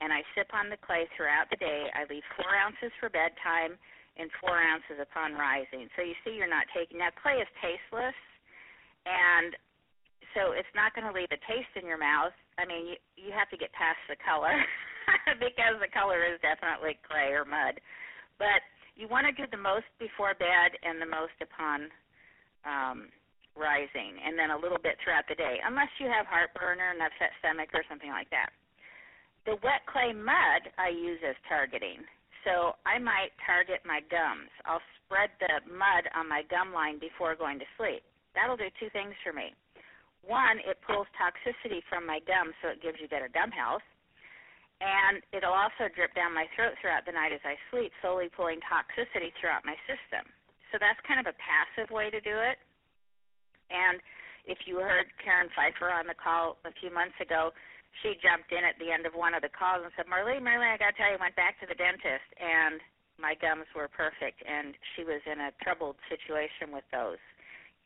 and 0.00 0.08
I 0.10 0.24
sip 0.34 0.48
on 0.56 0.72
the 0.72 0.80
clay 0.80 1.04
throughout 1.14 1.52
the 1.52 1.60
day. 1.60 1.92
I 1.92 2.08
leave 2.08 2.24
four 2.34 2.50
ounces 2.50 2.90
for 2.98 3.12
bedtime 3.12 3.76
and 4.16 4.28
four 4.40 4.60
ounces 4.60 5.00
upon 5.00 5.34
rising. 5.34 5.88
So 5.96 6.04
you 6.04 6.16
see, 6.24 6.36
you're 6.36 6.50
not 6.50 6.68
taking 6.76 7.00
now. 7.00 7.12
Clay 7.16 7.40
is 7.40 7.48
tasteless, 7.60 8.16
and 9.08 9.56
so 10.36 10.52
it's 10.52 10.70
not 10.76 10.92
going 10.92 11.08
to 11.08 11.14
leave 11.14 11.32
a 11.32 11.40
taste 11.48 11.72
in 11.76 11.88
your 11.88 12.00
mouth. 12.00 12.34
I 12.60 12.68
mean, 12.68 12.86
you 12.92 12.96
you 13.16 13.30
have 13.32 13.48
to 13.50 13.58
get 13.60 13.72
past 13.72 14.00
the 14.08 14.20
color 14.20 14.52
because 15.40 15.80
the 15.80 15.90
color 15.92 16.24
is 16.24 16.40
definitely 16.44 17.00
clay 17.04 17.32
or 17.32 17.44
mud, 17.48 17.80
but 18.36 18.60
you 18.96 19.08
want 19.08 19.24
to 19.24 19.32
do 19.32 19.48
the 19.48 19.60
most 19.60 19.88
before 19.96 20.36
bed 20.36 20.76
and 20.84 21.00
the 21.00 21.08
most 21.08 21.36
upon 21.40 21.88
um, 22.68 23.08
rising, 23.56 24.20
and 24.20 24.36
then 24.36 24.52
a 24.52 24.58
little 24.58 24.80
bit 24.80 24.96
throughout 25.00 25.24
the 25.28 25.36
day, 25.36 25.60
unless 25.64 25.88
you 26.00 26.08
have 26.08 26.28
heartburn 26.28 26.80
or 26.80 26.92
an 26.92 27.00
upset 27.00 27.32
stomach 27.40 27.72
or 27.72 27.84
something 27.88 28.12
like 28.12 28.28
that. 28.30 28.52
The 29.44 29.58
wet 29.64 29.82
clay 29.90 30.12
mud 30.14 30.70
I 30.78 30.88
use 30.92 31.18
as 31.26 31.34
targeting. 31.48 32.04
So 32.42 32.74
I 32.82 32.98
might 32.98 33.30
target 33.46 33.82
my 33.86 34.02
gums. 34.10 34.50
I'll 34.66 34.82
spread 35.02 35.30
the 35.38 35.62
mud 35.70 36.10
on 36.18 36.26
my 36.26 36.42
gum 36.50 36.74
line 36.74 36.98
before 36.98 37.38
going 37.38 37.62
to 37.62 37.68
sleep. 37.78 38.02
That'll 38.34 38.58
do 38.58 38.70
two 38.80 38.90
things 38.90 39.14
for 39.22 39.30
me. 39.30 39.54
One, 40.26 40.58
it 40.62 40.78
pulls 40.86 41.06
toxicity 41.18 41.82
from 41.90 42.06
my 42.06 42.18
gums, 42.26 42.54
so 42.62 42.70
it 42.70 42.82
gives 42.82 42.98
you 43.02 43.10
better 43.10 43.30
gum 43.30 43.50
health. 43.50 43.82
And 44.82 45.22
it'll 45.30 45.54
also 45.54 45.86
drip 45.94 46.10
down 46.18 46.34
my 46.34 46.50
throat 46.58 46.74
throughout 46.82 47.06
the 47.06 47.14
night 47.14 47.30
as 47.30 47.42
I 47.46 47.54
sleep, 47.70 47.94
slowly 48.02 48.26
pulling 48.34 48.58
toxicity 48.66 49.30
throughout 49.38 49.62
my 49.62 49.78
system. 49.86 50.26
So 50.74 50.82
that's 50.82 50.98
kind 51.06 51.22
of 51.22 51.30
a 51.30 51.36
passive 51.38 51.90
way 51.94 52.10
to 52.10 52.18
do 52.18 52.34
it. 52.34 52.58
And 53.70 54.02
if 54.46 54.66
you 54.66 54.82
heard 54.82 55.06
Karen 55.22 55.46
Pfeiffer 55.54 55.86
on 55.86 56.10
the 56.10 56.18
call 56.18 56.58
a 56.66 56.74
few 56.82 56.90
months 56.90 57.14
ago, 57.22 57.54
she 58.00 58.16
jumped 58.24 58.48
in 58.48 58.64
at 58.64 58.80
the 58.80 58.88
end 58.88 59.04
of 59.04 59.12
one 59.12 59.36
of 59.36 59.44
the 59.44 59.52
calls 59.52 59.84
and 59.84 59.92
said, 59.92 60.08
Maraline, 60.08 60.40
Maraline, 60.40 60.72
I 60.72 60.80
got 60.80 60.96
to 60.96 60.98
tell 60.98 61.12
you, 61.12 61.20
I 61.20 61.24
went 61.28 61.36
back 61.36 61.60
to 61.60 61.68
the 61.68 61.76
dentist 61.76 62.28
and 62.40 62.80
my 63.20 63.36
gums 63.36 63.68
were 63.76 63.92
perfect. 63.92 64.40
And 64.40 64.72
she 64.96 65.04
was 65.04 65.20
in 65.28 65.38
a 65.44 65.54
troubled 65.60 66.00
situation 66.08 66.72
with 66.72 66.88
those. 66.88 67.20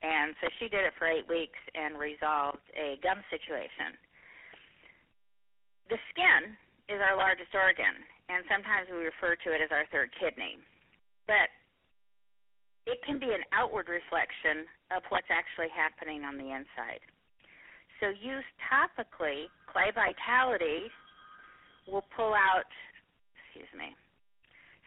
And 0.04 0.36
so 0.38 0.46
she 0.60 0.68
did 0.70 0.86
it 0.86 0.94
for 1.00 1.08
eight 1.08 1.26
weeks 1.26 1.58
and 1.74 1.98
resolved 1.98 2.62
a 2.76 3.00
gum 3.02 3.18
situation. 3.32 3.96
The 5.88 5.98
skin 6.12 6.54
is 6.92 7.00
our 7.00 7.16
largest 7.16 7.54
organ, 7.54 7.94
and 8.28 8.42
sometimes 8.50 8.90
we 8.90 9.06
refer 9.06 9.38
to 9.38 9.48
it 9.54 9.62
as 9.62 9.70
our 9.70 9.86
third 9.88 10.10
kidney. 10.18 10.58
But 11.26 11.48
it 12.86 12.98
can 13.02 13.18
be 13.18 13.32
an 13.32 13.42
outward 13.50 13.88
reflection 13.88 14.68
of 14.94 15.02
what's 15.08 15.30
actually 15.30 15.72
happening 15.74 16.22
on 16.22 16.38
the 16.38 16.54
inside. 16.54 17.02
So 18.00 18.12
used 18.12 18.50
topically, 18.68 19.48
clay 19.72 19.88
vitality 19.94 20.92
will 21.88 22.04
pull 22.16 22.34
out, 22.34 22.68
excuse 23.36 23.70
me. 23.72 23.96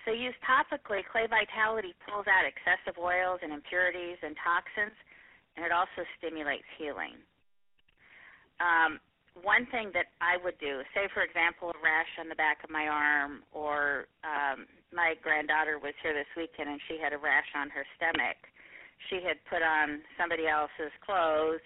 So 0.06 0.14
used 0.14 0.38
topically, 0.46 1.02
clay 1.06 1.26
vitality 1.26 1.94
pulls 2.06 2.26
out 2.30 2.46
excessive 2.46 2.98
oils 3.02 3.40
and 3.42 3.52
impurities 3.52 4.18
and 4.22 4.36
toxins, 4.40 4.96
and 5.58 5.66
it 5.66 5.72
also 5.72 6.06
stimulates 6.18 6.68
healing. 6.78 7.18
Um, 8.62 9.00
one 9.42 9.66
thing 9.72 9.92
that 9.96 10.12
I 10.20 10.36
would 10.44 10.60
do, 10.60 10.84
say 10.94 11.08
for 11.14 11.24
example, 11.24 11.72
a 11.72 11.78
rash 11.80 12.12
on 12.20 12.28
the 12.28 12.36
back 12.36 12.64
of 12.64 12.70
my 12.70 12.88
arm, 12.88 13.44
or 13.54 14.08
um, 14.28 14.68
my 14.92 15.16
granddaughter 15.24 15.80
was 15.80 15.94
here 16.04 16.14
this 16.14 16.30
weekend 16.36 16.70
and 16.70 16.82
she 16.88 17.00
had 17.00 17.14
a 17.14 17.20
rash 17.20 17.48
on 17.56 17.70
her 17.70 17.86
stomach. 17.96 18.38
She 19.08 19.24
had 19.24 19.40
put 19.48 19.64
on 19.64 20.04
somebody 20.20 20.48
else's 20.48 20.92
clothes 21.06 21.64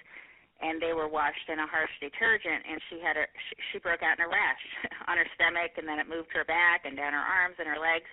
and 0.64 0.80
they 0.80 0.96
were 0.96 1.12
washed 1.12 1.52
in 1.52 1.60
a 1.60 1.68
harsh 1.68 1.92
detergent 2.00 2.64
and 2.64 2.80
she 2.88 3.04
had 3.04 3.20
a 3.20 3.28
she, 3.76 3.84
broke 3.84 4.00
out 4.00 4.16
in 4.16 4.24
a 4.24 4.32
rash 4.32 4.64
on 5.12 5.20
her 5.20 5.28
stomach 5.36 5.76
and 5.76 5.84
then 5.84 6.00
it 6.00 6.08
moved 6.08 6.32
her 6.32 6.48
back 6.48 6.88
and 6.88 6.96
down 6.96 7.12
her 7.12 7.20
arms 7.20 7.60
and 7.60 7.68
her 7.68 7.78
legs 7.78 8.08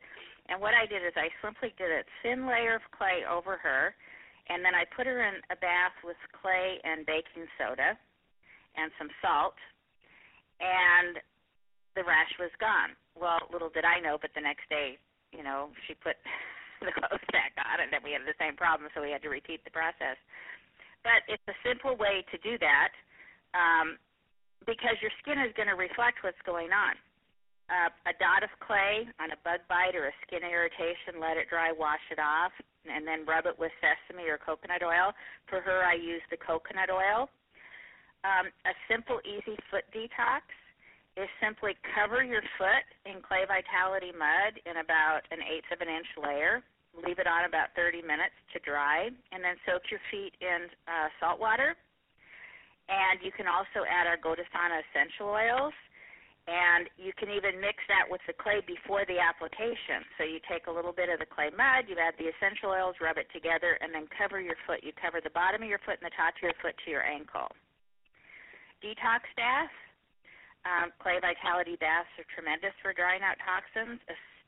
and 0.50 0.59
what 0.59 0.75
I 0.75 0.83
did 0.90 1.07
is 1.07 1.14
I 1.14 1.30
simply 1.38 1.71
did 1.78 1.95
a 1.95 2.02
thin 2.26 2.50
layer 2.50 2.75
of 2.75 2.85
clay 2.90 3.23
over 3.23 3.54
her 3.62 3.95
and 4.50 4.66
then 4.66 4.75
I 4.75 4.83
put 4.83 5.07
her 5.07 5.23
in 5.23 5.38
a 5.54 5.57
bath 5.62 5.95
with 6.02 6.19
clay 6.35 6.83
and 6.83 7.07
baking 7.07 7.47
soda 7.54 7.95
and 8.75 8.90
some 8.99 9.14
salt 9.23 9.54
and 10.59 11.23
the 11.95 12.02
rash 12.02 12.35
was 12.42 12.50
gone. 12.59 12.99
Well, 13.14 13.47
little 13.54 13.71
did 13.71 13.87
I 13.87 14.02
know 14.02 14.19
but 14.19 14.35
the 14.35 14.42
next 14.42 14.66
day, 14.66 14.99
you 15.30 15.47
know, 15.47 15.71
she 15.87 15.95
put 15.95 16.19
the 16.83 16.90
clothes 16.99 17.23
back 17.30 17.54
on 17.62 17.78
and 17.78 17.95
then 17.95 18.02
we 18.02 18.11
had 18.11 18.26
the 18.26 18.35
same 18.42 18.59
problem 18.59 18.90
so 18.90 18.99
we 18.99 19.14
had 19.14 19.23
to 19.23 19.30
repeat 19.30 19.62
the 19.62 19.71
process. 19.71 20.19
But 21.02 21.25
it's 21.28 21.45
a 21.49 21.57
simple 21.64 21.97
way 21.97 22.25
to 22.28 22.37
do 22.45 22.59
that 22.61 22.92
um, 23.57 23.97
because 24.66 25.01
your 25.01 25.12
skin 25.25 25.40
is 25.40 25.53
going 25.57 25.68
to 25.68 25.79
reflect 25.79 26.20
what's 26.20 26.40
going 26.44 26.72
on. 26.72 26.94
Uh, 27.70 27.90
a 28.11 28.14
dot 28.18 28.42
of 28.42 28.51
clay 28.59 29.07
on 29.22 29.31
a 29.31 29.38
bug 29.46 29.62
bite 29.70 29.94
or 29.94 30.11
a 30.11 30.16
skin 30.27 30.42
irritation, 30.42 31.22
let 31.22 31.38
it 31.38 31.46
dry, 31.46 31.70
wash 31.70 32.03
it 32.11 32.18
off, 32.18 32.51
and 32.83 33.07
then 33.07 33.22
rub 33.22 33.46
it 33.46 33.55
with 33.55 33.70
sesame 33.79 34.27
or 34.27 34.42
coconut 34.42 34.83
oil. 34.83 35.14
For 35.46 35.62
her, 35.62 35.87
I 35.87 35.94
use 35.94 36.22
the 36.35 36.37
coconut 36.37 36.90
oil. 36.90 37.31
Um, 38.27 38.51
a 38.66 38.75
simple, 38.90 39.22
easy 39.22 39.55
foot 39.70 39.87
detox 39.94 40.44
is 41.14 41.31
simply 41.38 41.79
cover 41.94 42.27
your 42.27 42.42
foot 42.59 42.87
in 43.07 43.22
Clay 43.22 43.46
Vitality 43.46 44.11
mud 44.11 44.59
in 44.66 44.83
about 44.83 45.22
an 45.31 45.38
eighth 45.46 45.70
of 45.70 45.81
an 45.81 45.88
inch 45.88 46.11
layer 46.18 46.61
leave 46.94 47.18
it 47.18 47.26
on 47.26 47.46
about 47.46 47.70
30 47.79 48.03
minutes 48.03 48.35
to 48.53 48.59
dry, 48.66 49.09
and 49.33 49.40
then 49.40 49.55
soak 49.66 49.83
your 49.90 50.03
feet 50.11 50.35
in 50.42 50.66
uh, 50.90 51.09
salt 51.22 51.38
water. 51.38 51.79
And 52.90 53.22
you 53.22 53.31
can 53.31 53.46
also 53.46 53.87
add 53.87 54.11
our 54.11 54.18
goDésana 54.18 54.83
essential 54.83 55.31
oils, 55.31 55.74
and 56.50 56.90
you 56.98 57.14
can 57.14 57.31
even 57.31 57.62
mix 57.62 57.79
that 57.87 58.11
with 58.11 58.18
the 58.26 58.35
clay 58.35 58.59
before 58.66 59.07
the 59.07 59.22
application. 59.22 60.03
So 60.18 60.26
you 60.26 60.42
take 60.50 60.66
a 60.66 60.74
little 60.74 60.90
bit 60.90 61.07
of 61.07 61.22
the 61.22 61.31
clay 61.31 61.55
mud, 61.55 61.87
you 61.87 61.94
add 62.03 62.18
the 62.18 62.26
essential 62.26 62.74
oils, 62.74 62.98
rub 62.98 63.14
it 63.14 63.31
together, 63.31 63.79
and 63.79 63.94
then 63.94 64.11
cover 64.11 64.42
your 64.42 64.59
foot. 64.66 64.83
You 64.83 64.90
cover 64.98 65.22
the 65.22 65.31
bottom 65.31 65.62
of 65.62 65.70
your 65.70 65.79
foot 65.87 66.03
and 66.03 66.11
the 66.11 66.16
top 66.18 66.35
of 66.35 66.42
your 66.42 66.57
foot 66.59 66.74
to 66.83 66.88
your 66.90 67.07
ankle. 67.07 67.46
Detox 68.83 69.22
baths. 69.38 69.79
Um, 70.66 70.92
clay 71.00 71.16
vitality 71.22 71.81
baths 71.81 72.11
are 72.20 72.29
tremendous 72.37 72.76
for 72.85 72.92
drying 72.92 73.24
out 73.24 73.40
toxins, 73.40 73.96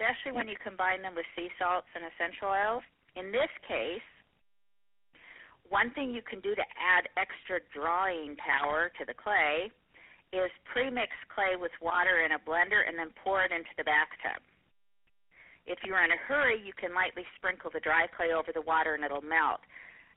especially 0.02 0.34
when 0.34 0.50
you 0.50 0.58
combine 0.58 0.98
them 0.98 1.14
with 1.14 1.26
sea 1.38 1.46
salts 1.62 1.86
and 1.94 2.02
essential 2.02 2.50
oils. 2.50 2.82
In 3.14 3.30
this 3.30 3.50
case, 3.70 4.02
one 5.70 5.94
thing 5.94 6.10
you 6.10 6.26
can 6.26 6.42
do 6.42 6.58
to 6.58 6.66
add 6.74 7.06
extra 7.14 7.62
drawing 7.70 8.34
power 8.34 8.90
to 8.98 9.06
the 9.06 9.14
clay 9.14 9.70
is 10.34 10.50
pre-mix 10.66 11.14
clay 11.30 11.54
with 11.54 11.70
water 11.78 12.26
in 12.26 12.34
a 12.34 12.40
blender 12.42 12.82
and 12.82 12.98
then 12.98 13.14
pour 13.22 13.46
it 13.46 13.54
into 13.54 13.70
the 13.78 13.86
bathtub. 13.86 14.42
If 15.70 15.78
you're 15.86 16.02
in 16.02 16.10
a 16.10 16.18
hurry, 16.26 16.58
you 16.58 16.74
can 16.74 16.90
lightly 16.98 17.22
sprinkle 17.38 17.70
the 17.70 17.78
dry 17.78 18.10
clay 18.10 18.34
over 18.34 18.50
the 18.50 18.66
water 18.66 18.98
and 18.98 19.06
it'll 19.06 19.22
melt. 19.22 19.62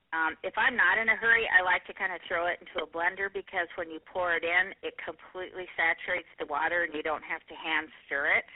Um, 0.09 0.33
if 0.41 0.57
I'm 0.57 0.73
not 0.73 0.97
in 0.97 1.13
a 1.13 1.17
hurry, 1.19 1.45
I 1.45 1.61
like 1.61 1.85
to 1.85 1.93
kind 1.93 2.09
of 2.09 2.23
throw 2.25 2.49
it 2.49 2.57
into 2.57 2.81
a 2.81 2.89
blender 2.89 3.29
because 3.29 3.69
when 3.77 3.93
you 3.93 4.01
pour 4.01 4.33
it 4.33 4.41
in, 4.41 4.73
it 4.81 4.97
completely 4.97 5.69
saturates 5.77 6.31
the 6.41 6.49
water 6.49 6.87
and 6.87 6.95
you 6.95 7.05
don't 7.05 7.23
have 7.27 7.45
to 7.45 7.53
hand 7.53 7.85
stir 8.07 8.33
it 8.41 8.49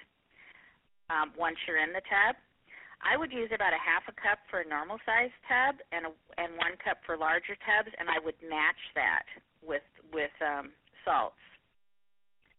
um, 1.10 1.34
once 1.38 1.58
you're 1.67 1.82
in 1.82 1.93
the 1.93 2.06
tub. 2.06 2.38
I 3.00 3.15
would 3.15 3.32
use 3.32 3.50
about 3.56 3.72
a 3.72 3.80
half 3.80 4.04
a 4.12 4.15
cup 4.19 4.43
for 4.52 4.60
a 4.60 4.67
normal 4.67 5.00
sized 5.08 5.38
tub 5.48 5.80
and 5.95 6.12
a, 6.12 6.12
and 6.36 6.60
one 6.60 6.76
cup 6.84 7.00
for 7.08 7.15
larger 7.15 7.56
tubs, 7.63 7.91
and 7.95 8.12
I 8.12 8.19
would 8.19 8.36
match 8.43 8.82
that 8.95 9.28
with 9.63 9.86
with 10.12 10.34
um, 10.43 10.76
salts. 11.08 11.39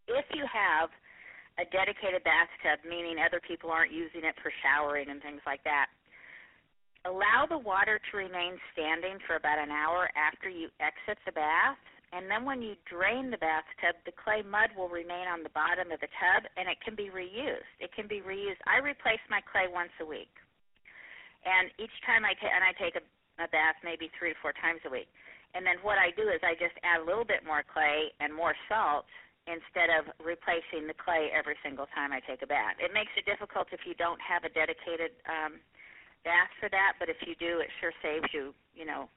If 0.08 0.24
you 0.32 0.48
have 0.48 0.88
a 1.60 1.68
dedicated 1.68 2.24
bathtub, 2.24 2.80
meaning 2.88 3.20
other 3.20 3.40
people 3.44 3.68
aren't 3.68 3.92
using 3.92 4.24
it 4.24 4.34
for 4.40 4.48
showering 4.64 5.12
and 5.12 5.20
things 5.20 5.44
like 5.44 5.60
that, 5.68 5.92
allow 7.04 7.44
the 7.44 7.60
water 7.60 8.00
to 8.00 8.12
remain 8.16 8.56
standing 8.72 9.20
for 9.28 9.36
about 9.36 9.60
an 9.60 9.68
hour 9.68 10.08
after 10.16 10.48
you 10.48 10.72
exit 10.80 11.20
the 11.28 11.36
bath 11.36 11.76
and 12.10 12.26
then 12.26 12.42
when 12.42 12.58
you 12.58 12.74
drain 12.90 13.30
the 13.30 13.38
bathtub, 13.38 13.94
the 14.02 14.10
clay 14.10 14.42
mud 14.42 14.74
will 14.74 14.90
remain 14.90 15.30
on 15.30 15.46
the 15.46 15.54
bottom 15.54 15.94
of 15.94 16.02
the 16.02 16.10
tub 16.18 16.42
and 16.58 16.66
it 16.66 16.82
can 16.82 16.98
be 16.98 17.06
reused. 17.06 17.70
It 17.78 17.94
can 17.94 18.10
be 18.10 18.18
reused. 18.18 18.58
I 18.66 18.82
replace 18.82 19.22
my 19.30 19.38
clay 19.46 19.70
once 19.70 19.94
a 20.02 20.06
week. 20.06 20.34
And 21.46 21.70
each 21.78 21.94
time 22.02 22.26
I 22.26 22.34
take 22.34 22.50
and 22.50 22.66
I 22.66 22.74
take 22.74 22.98
a, 22.98 23.04
a 23.38 23.46
bath 23.54 23.78
maybe 23.86 24.10
3 24.18 24.34
to 24.34 24.38
4 24.42 24.50
times 24.58 24.82
a 24.82 24.90
week. 24.90 25.06
And 25.54 25.62
then 25.62 25.78
what 25.86 26.02
I 26.02 26.10
do 26.18 26.26
is 26.34 26.42
I 26.42 26.58
just 26.58 26.74
add 26.82 27.02
a 27.02 27.06
little 27.06 27.26
bit 27.26 27.46
more 27.46 27.62
clay 27.62 28.10
and 28.18 28.34
more 28.34 28.58
salt 28.66 29.06
instead 29.46 29.90
of 29.94 30.10
replacing 30.18 30.90
the 30.90 30.98
clay 30.98 31.30
every 31.30 31.58
single 31.62 31.86
time 31.94 32.10
I 32.10 32.18
take 32.26 32.42
a 32.42 32.50
bath. 32.50 32.74
It 32.82 32.90
makes 32.90 33.14
it 33.14 33.22
difficult 33.22 33.70
if 33.70 33.86
you 33.86 33.94
don't 33.94 34.18
have 34.18 34.42
a 34.42 34.50
dedicated 34.50 35.14
um 35.30 35.62
bath 36.26 36.50
for 36.58 36.68
that, 36.68 36.98
but 36.98 37.08
if 37.08 37.16
you 37.22 37.38
do, 37.38 37.62
it 37.62 37.70
sure 37.80 37.94
saves 38.04 38.28
you, 38.34 38.52
you 38.76 38.84
know, 38.84 39.08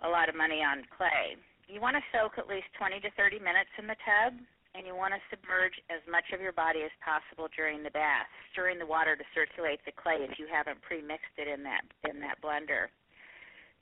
a 0.00 0.08
lot 0.08 0.30
of 0.30 0.34
money 0.38 0.64
on 0.64 0.86
clay 0.96 1.36
you 1.68 1.84
want 1.84 2.00
to 2.00 2.04
soak 2.10 2.40
at 2.40 2.48
least 2.48 2.66
20 2.80 2.98
to 3.04 3.10
30 3.12 3.38
minutes 3.38 3.70
in 3.76 3.84
the 3.86 3.96
tub, 4.02 4.32
and 4.72 4.88
you 4.88 4.96
want 4.96 5.12
to 5.12 5.20
submerge 5.28 5.76
as 5.92 6.00
much 6.08 6.24
of 6.32 6.40
your 6.40 6.56
body 6.56 6.80
as 6.80 6.92
possible 7.04 7.48
during 7.52 7.84
the 7.84 7.92
bath, 7.92 8.28
stirring 8.52 8.80
the 8.80 8.88
water 8.88 9.16
to 9.16 9.24
circulate 9.36 9.80
the 9.84 9.92
clay 9.92 10.24
if 10.24 10.40
you 10.40 10.48
haven't 10.48 10.80
pre-mixed 10.80 11.36
it 11.36 11.48
in 11.48 11.60
that 11.64 11.84
in 12.08 12.20
that 12.24 12.40
blender. 12.40 12.88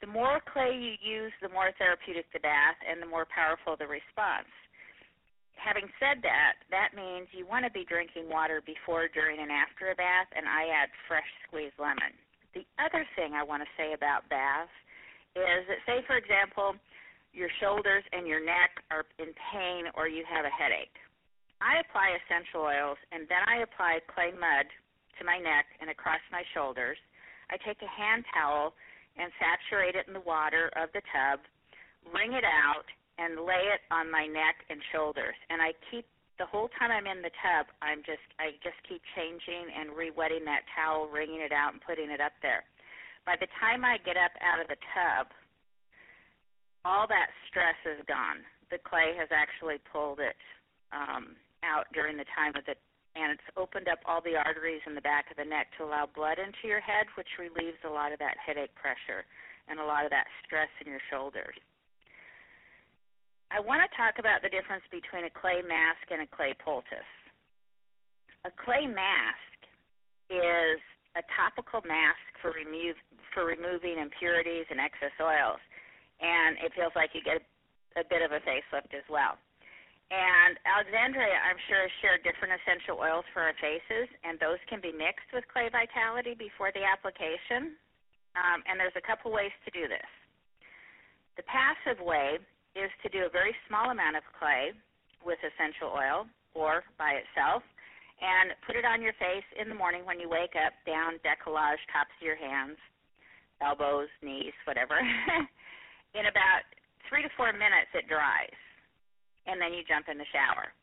The 0.03 0.11
more 0.11 0.42
clay 0.44 0.77
you 0.77 0.99
use, 1.01 1.33
the 1.40 1.49
more 1.49 1.72
therapeutic 1.79 2.29
the 2.35 2.42
bath, 2.42 2.77
and 2.85 3.01
the 3.01 3.09
more 3.09 3.25
powerful 3.25 3.79
the 3.79 3.88
response. 3.88 4.51
Having 5.57 5.88
said 5.96 6.20
that, 6.20 6.61
that 6.68 6.92
means 6.92 7.33
you 7.33 7.49
want 7.49 7.64
to 7.64 7.72
be 7.72 7.88
drinking 7.88 8.29
water 8.29 8.61
before, 8.61 9.09
during, 9.09 9.40
and 9.40 9.49
after 9.49 9.88
a 9.88 9.96
bath, 9.96 10.29
and 10.37 10.44
I 10.44 10.68
add 10.68 10.92
fresh 11.09 11.27
squeezed 11.49 11.81
lemon. 11.81 12.12
The 12.53 12.68
other 12.77 13.09
thing 13.16 13.33
I 13.33 13.42
want 13.42 13.64
to 13.64 13.70
say 13.81 13.96
about 13.96 14.29
baths 14.29 14.72
is 15.33 15.64
that, 15.64 15.81
say, 15.88 16.05
for 16.05 16.20
example, 16.20 16.77
your 17.37 17.53
shoulders 17.61 18.03
and 18.16 18.25
your 18.25 18.40
neck 18.40 18.81
are 18.88 19.05
in 19.20 19.37
pain 19.53 19.92
or 19.92 20.09
you 20.09 20.25
have 20.25 20.49
a 20.49 20.57
headache. 20.57 20.96
I 21.61 21.85
apply 21.85 22.16
essential 22.16 22.64
oils 22.64 22.96
and 23.12 23.29
then 23.29 23.44
I 23.44 23.61
apply 23.61 24.01
clay 24.09 24.33
mud 24.33 24.66
to 25.20 25.22
my 25.25 25.37
neck 25.37 25.68
and 25.85 25.92
across 25.92 26.20
my 26.33 26.40
shoulders. 26.57 26.96
I 27.53 27.61
take 27.61 27.85
a 27.85 27.92
hand 27.92 28.25
towel 28.33 28.72
and 29.20 29.29
saturate 29.37 29.94
it 29.94 30.09
in 30.09 30.16
the 30.16 30.25
water 30.25 30.72
of 30.81 30.88
the 30.96 31.05
tub, 31.12 31.44
wring 32.09 32.33
it 32.33 32.44
out, 32.44 32.88
and 33.16 33.44
lay 33.44 33.64
it 33.72 33.85
on 33.92 34.12
my 34.12 34.29
neck 34.29 34.61
and 34.68 34.81
shoulders. 34.92 35.37
And 35.49 35.61
I 35.61 35.72
keep 35.92 36.05
the 36.37 36.44
whole 36.44 36.68
time 36.77 36.92
I'm 36.92 37.09
in 37.09 37.25
the 37.25 37.33
tub, 37.40 37.64
I'm 37.81 38.05
just 38.05 38.25
I 38.37 38.53
just 38.61 38.77
keep 38.85 39.01
changing 39.16 39.72
and 39.72 39.96
re-wetting 39.96 40.44
that 40.44 40.68
towel, 40.77 41.09
wringing 41.09 41.40
it 41.40 41.53
out, 41.53 41.72
and 41.72 41.81
putting 41.81 42.12
it 42.12 42.20
up 42.20 42.37
there. 42.44 42.61
By 43.25 43.40
the 43.40 43.49
time 43.57 43.88
I 43.88 43.96
get 44.05 44.20
up 44.20 44.37
out 44.44 44.61
of 44.61 44.68
the 44.68 44.77
tub, 44.92 45.33
all 46.87 47.11
that 47.11 47.35
stress 47.51 47.75
is 47.83 47.99
gone. 48.07 48.46
The 48.70 48.79
clay 48.87 49.18
has 49.18 49.27
actually 49.35 49.83
pulled 49.90 50.22
it 50.22 50.38
um, 50.94 51.35
out 51.66 51.90
during 51.90 52.14
the 52.14 52.29
time 52.31 52.55
of 52.55 52.62
the 52.70 52.79
and 53.16 53.33
it's 53.33 53.49
opened 53.57 53.88
up 53.88 53.96
all 54.05 54.20
the 54.20 54.37
arteries 54.37 54.85
in 54.85 54.92
the 54.92 55.01
back 55.01 55.33
of 55.33 55.40
the 55.40 55.49
neck 55.49 55.72
to 55.81 55.88
allow 55.88 56.05
blood 56.05 56.37
into 56.37 56.68
your 56.68 56.85
head, 56.85 57.09
which 57.16 57.40
relieves 57.40 57.81
a 57.88 57.88
lot 57.88 58.12
of 58.12 58.20
that 58.20 58.37
headache 58.37 58.77
pressure 58.77 59.25
and 59.72 59.81
a 59.81 59.88
lot 59.88 60.05
of 60.05 60.12
that 60.12 60.29
stress 60.44 60.68
in 60.85 60.92
your 60.92 61.01
shoulders. 61.09 61.57
I 63.49 63.57
want 63.57 63.81
to 63.81 63.90
talk 63.96 64.20
about 64.20 64.44
the 64.44 64.53
difference 64.53 64.85
between 64.92 65.25
a 65.25 65.33
clay 65.33 65.64
mask 65.64 66.05
and 66.12 66.20
a 66.20 66.29
clay 66.29 66.53
poultice. 66.61 67.09
A 68.44 68.53
clay 68.53 68.85
mask 68.85 69.57
is 70.29 70.77
a 71.16 71.25
topical 71.33 71.81
mask 71.88 72.20
for 72.44 72.53
remove 72.53 73.01
for 73.33 73.49
removing 73.49 73.96
impurities 73.96 74.68
and 74.68 74.77
excess 74.77 75.12
oils, 75.20 75.61
and 76.20 76.57
it 76.62 76.72
feels 76.72 76.92
like 76.96 77.12
you 77.12 77.22
get 77.22 77.42
a, 77.96 78.05
bit 78.09 78.22
of 78.24 78.33
a 78.33 78.40
facelift 78.44 78.92
as 78.92 79.07
well. 79.09 79.37
And 80.07 80.55
Alexandria, 80.62 81.35
I'm 81.42 81.59
sure, 81.66 81.83
shared 81.98 82.22
different 82.22 82.55
essential 82.62 83.02
oils 83.02 83.26
for 83.35 83.42
our 83.42 83.57
faces, 83.59 84.07
and 84.22 84.38
those 84.38 84.62
can 84.70 84.79
be 84.79 84.94
mixed 84.94 85.26
with 85.35 85.42
Clay 85.50 85.66
Vitality 85.66 86.38
before 86.38 86.70
the 86.70 86.87
application. 86.87 87.74
Um, 88.38 88.62
and 88.68 88.79
there's 88.79 88.94
a 88.94 89.02
couple 89.02 89.35
ways 89.35 89.55
to 89.66 89.70
do 89.74 89.90
this. 89.90 90.11
The 91.35 91.44
passive 91.48 91.98
way 91.98 92.38
is 92.76 92.92
to 93.02 93.09
do 93.09 93.24
a 93.26 93.33
very 93.33 93.57
small 93.66 93.90
amount 93.90 94.14
of 94.14 94.24
clay 94.37 94.76
with 95.24 95.40
essential 95.42 95.90
oil 95.90 96.29
or 96.55 96.85
by 97.00 97.18
itself 97.20 97.64
and 98.20 98.57
put 98.64 98.76
it 98.76 98.85
on 98.85 99.02
your 99.05 99.12
face 99.20 99.44
in 99.61 99.68
the 99.68 99.74
morning 99.76 100.05
when 100.07 100.20
you 100.20 100.29
wake 100.29 100.57
up, 100.57 100.72
down, 100.88 101.20
decollage, 101.20 101.81
tops 101.92 102.12
of 102.16 102.24
your 102.24 102.37
hands, 102.37 102.81
elbows, 103.61 104.09
knees, 104.22 104.57
whatever. 104.64 104.96
in 106.14 106.27
about 106.27 106.62
three 107.09 107.23
to 107.23 107.31
four 107.37 107.53
minutes, 107.53 107.90
it 107.95 108.07
dries 108.07 108.55
and 109.47 109.62
then 109.62 109.73
you 109.73 109.83
jump 109.87 110.11
in 110.11 110.19
the 110.19 110.29
shower. 110.35 110.75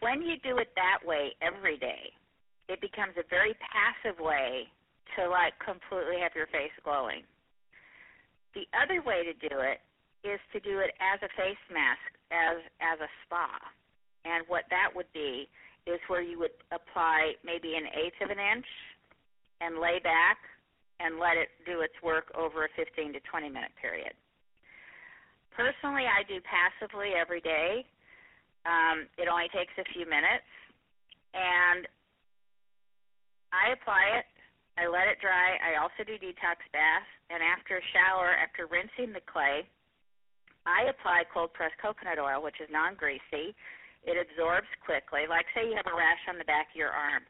When 0.00 0.20
you 0.22 0.36
do 0.44 0.58
it 0.58 0.68
that 0.76 1.00
way 1.04 1.32
every 1.40 1.76
day, 1.76 2.12
it 2.68 2.80
becomes 2.80 3.16
a 3.16 3.26
very 3.28 3.56
passive 3.58 4.20
way 4.20 4.68
to 5.16 5.28
like 5.28 5.56
completely 5.60 6.20
have 6.20 6.36
your 6.36 6.48
face 6.48 6.72
glowing. 6.84 7.24
The 8.54 8.68
other 8.76 9.00
way 9.02 9.24
to 9.24 9.34
do 9.40 9.60
it 9.64 9.80
is 10.22 10.38
to 10.52 10.60
do 10.60 10.78
it 10.78 10.92
as 11.00 11.18
a 11.24 11.32
face 11.34 11.60
mask, 11.72 12.04
as 12.30 12.60
as 12.80 13.00
a 13.00 13.10
spa. 13.24 13.48
And 14.24 14.44
what 14.46 14.68
that 14.70 14.92
would 14.94 15.10
be 15.12 15.48
is 15.86 15.98
where 16.06 16.22
you 16.22 16.38
would 16.38 16.54
apply 16.70 17.34
maybe 17.42 17.74
an 17.74 17.90
eighth 17.90 18.20
of 18.22 18.30
an 18.30 18.38
inch 18.38 18.68
and 19.60 19.82
lay 19.82 19.98
back 19.98 20.38
and 21.02 21.18
let 21.18 21.34
it 21.34 21.50
do 21.66 21.82
its 21.82 21.94
work 22.02 22.30
over 22.38 22.64
a 22.64 22.70
15 22.78 23.12
to 23.12 23.20
20 23.20 23.50
minute 23.50 23.74
period. 23.80 24.14
Personally, 25.50 26.06
I 26.08 26.22
do 26.24 26.40
passively 26.46 27.12
every 27.18 27.42
day. 27.42 27.84
Um, 28.64 29.10
it 29.18 29.26
only 29.26 29.50
takes 29.50 29.74
a 29.76 29.84
few 29.92 30.06
minutes, 30.06 30.48
and 31.34 31.84
I 33.50 33.74
apply 33.74 34.22
it. 34.22 34.26
I 34.80 34.88
let 34.88 35.10
it 35.10 35.20
dry. 35.20 35.60
I 35.60 35.76
also 35.82 36.06
do 36.06 36.16
detox 36.16 36.62
baths, 36.72 37.10
and 37.28 37.44
after 37.44 37.76
a 37.76 37.84
shower, 37.92 38.32
after 38.32 38.64
rinsing 38.64 39.12
the 39.12 39.20
clay, 39.28 39.68
I 40.64 40.88
apply 40.88 41.28
cold 41.28 41.52
pressed 41.52 41.76
coconut 41.82 42.22
oil, 42.22 42.40
which 42.40 42.62
is 42.62 42.70
non-greasy. 42.70 43.52
It 44.06 44.16
absorbs 44.16 44.70
quickly. 44.80 45.26
Like 45.28 45.46
say 45.52 45.66
you 45.66 45.76
have 45.76 45.90
a 45.90 45.94
rash 45.94 46.22
on 46.30 46.38
the 46.38 46.48
back 46.48 46.70
of 46.72 46.78
your 46.78 46.94
arm. 46.94 47.26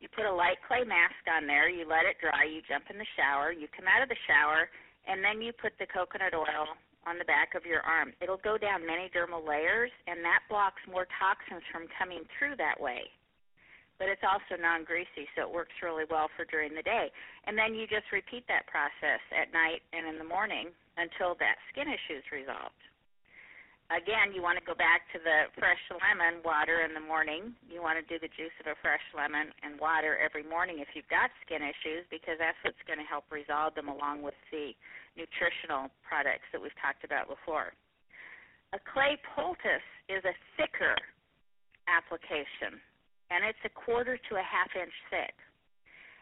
You 0.00 0.08
put 0.08 0.24
a 0.24 0.32
light 0.32 0.56
clay 0.64 0.82
mask 0.82 1.20
on 1.28 1.46
there, 1.46 1.68
you 1.68 1.84
let 1.84 2.08
it 2.08 2.16
dry, 2.24 2.48
you 2.48 2.64
jump 2.64 2.88
in 2.88 2.96
the 2.96 3.12
shower, 3.20 3.52
you 3.52 3.68
come 3.68 3.84
out 3.84 4.00
of 4.00 4.08
the 4.08 4.16
shower, 4.24 4.72
and 5.04 5.20
then 5.20 5.44
you 5.44 5.52
put 5.52 5.76
the 5.76 5.84
coconut 5.92 6.32
oil 6.32 6.72
on 7.04 7.20
the 7.20 7.28
back 7.28 7.52
of 7.52 7.68
your 7.68 7.84
arm. 7.84 8.16
It'll 8.20 8.40
go 8.40 8.56
down 8.56 8.88
many 8.88 9.12
dermal 9.12 9.44
layers, 9.44 9.92
and 10.08 10.24
that 10.24 10.48
blocks 10.48 10.80
more 10.88 11.04
toxins 11.20 11.64
from 11.68 11.84
coming 12.00 12.24
through 12.36 12.56
that 12.56 12.80
way. 12.80 13.12
But 14.00 14.08
it's 14.08 14.24
also 14.24 14.56
non 14.56 14.88
greasy, 14.88 15.28
so 15.36 15.44
it 15.44 15.52
works 15.52 15.76
really 15.84 16.08
well 16.08 16.32
for 16.32 16.48
during 16.48 16.72
the 16.72 16.84
day. 16.84 17.12
And 17.44 17.52
then 17.52 17.76
you 17.76 17.84
just 17.84 18.08
repeat 18.08 18.48
that 18.48 18.64
process 18.72 19.20
at 19.28 19.52
night 19.52 19.84
and 19.92 20.08
in 20.08 20.16
the 20.16 20.24
morning 20.24 20.72
until 20.96 21.36
that 21.36 21.60
skin 21.68 21.92
issue 21.92 22.16
is 22.16 22.32
resolved. 22.32 22.80
Again, 23.90 24.30
you 24.30 24.38
want 24.38 24.54
to 24.54 24.62
go 24.62 24.78
back 24.78 25.02
to 25.10 25.18
the 25.18 25.50
fresh 25.58 25.82
lemon 25.90 26.46
water 26.46 26.86
in 26.86 26.94
the 26.94 27.02
morning. 27.02 27.58
You 27.66 27.82
want 27.82 27.98
to 27.98 28.06
do 28.06 28.22
the 28.22 28.30
juice 28.38 28.54
of 28.62 28.70
a 28.70 28.78
fresh 28.78 29.02
lemon 29.18 29.50
and 29.66 29.82
water 29.82 30.14
every 30.14 30.46
morning 30.46 30.78
if 30.78 30.94
you've 30.94 31.10
got 31.10 31.26
skin 31.42 31.58
issues 31.58 32.06
because 32.06 32.38
that's 32.38 32.54
what's 32.62 32.78
going 32.86 33.02
to 33.02 33.08
help 33.10 33.26
resolve 33.34 33.74
them 33.74 33.90
along 33.90 34.22
with 34.22 34.38
the 34.54 34.78
nutritional 35.18 35.90
products 36.06 36.46
that 36.54 36.62
we've 36.62 36.74
talked 36.78 37.02
about 37.02 37.26
before. 37.26 37.74
A 38.70 38.80
clay 38.94 39.18
poultice 39.34 39.88
is 40.06 40.22
a 40.22 40.38
thicker 40.54 40.94
application, 41.90 42.78
and 43.34 43.42
it's 43.42 43.58
a 43.66 43.74
quarter 43.74 44.14
to 44.14 44.32
a 44.38 44.46
half 44.46 44.70
inch 44.78 44.94
thick. 45.10 45.34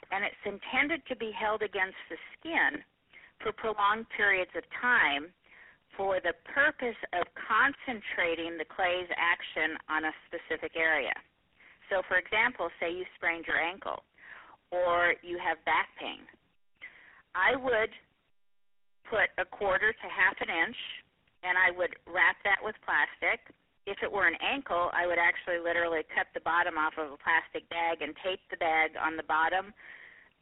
And 0.08 0.24
it's 0.24 0.44
intended 0.48 1.04
to 1.12 1.16
be 1.20 1.36
held 1.36 1.60
against 1.60 2.00
the 2.08 2.16
skin 2.40 2.80
for 3.44 3.52
prolonged 3.52 4.08
periods 4.16 4.56
of 4.56 4.64
time 4.80 5.28
for 5.98 6.22
the 6.22 6.32
purpose 6.46 6.96
of 7.10 7.26
concentrating 7.34 8.54
the 8.54 8.64
clay's 8.70 9.10
action 9.18 9.74
on 9.90 10.06
a 10.06 10.14
specific 10.30 10.78
area. 10.78 11.12
So, 11.90 12.06
for 12.06 12.22
example, 12.22 12.70
say 12.78 12.94
you 12.94 13.02
sprained 13.18 13.50
your 13.50 13.58
ankle 13.58 14.06
or 14.70 15.18
you 15.26 15.42
have 15.42 15.58
back 15.66 15.90
pain. 15.98 16.22
I 17.34 17.58
would 17.58 17.90
put 19.10 19.32
a 19.42 19.44
quarter 19.44 19.90
to 19.90 20.06
half 20.06 20.36
an 20.38 20.52
inch, 20.52 20.78
and 21.42 21.56
I 21.56 21.74
would 21.74 21.96
wrap 22.06 22.36
that 22.44 22.60
with 22.62 22.76
plastic. 22.84 23.40
If 23.88 23.98
it 24.04 24.10
were 24.12 24.28
an 24.28 24.36
ankle, 24.44 24.92
I 24.92 25.08
would 25.08 25.18
actually 25.18 25.64
literally 25.64 26.04
cut 26.12 26.28
the 26.36 26.44
bottom 26.44 26.76
off 26.76 26.94
of 27.00 27.10
a 27.10 27.18
plastic 27.18 27.64
bag 27.72 28.04
and 28.04 28.12
tape 28.20 28.44
the 28.52 28.60
bag 28.60 28.92
on 29.00 29.16
the 29.16 29.24
bottom 29.24 29.72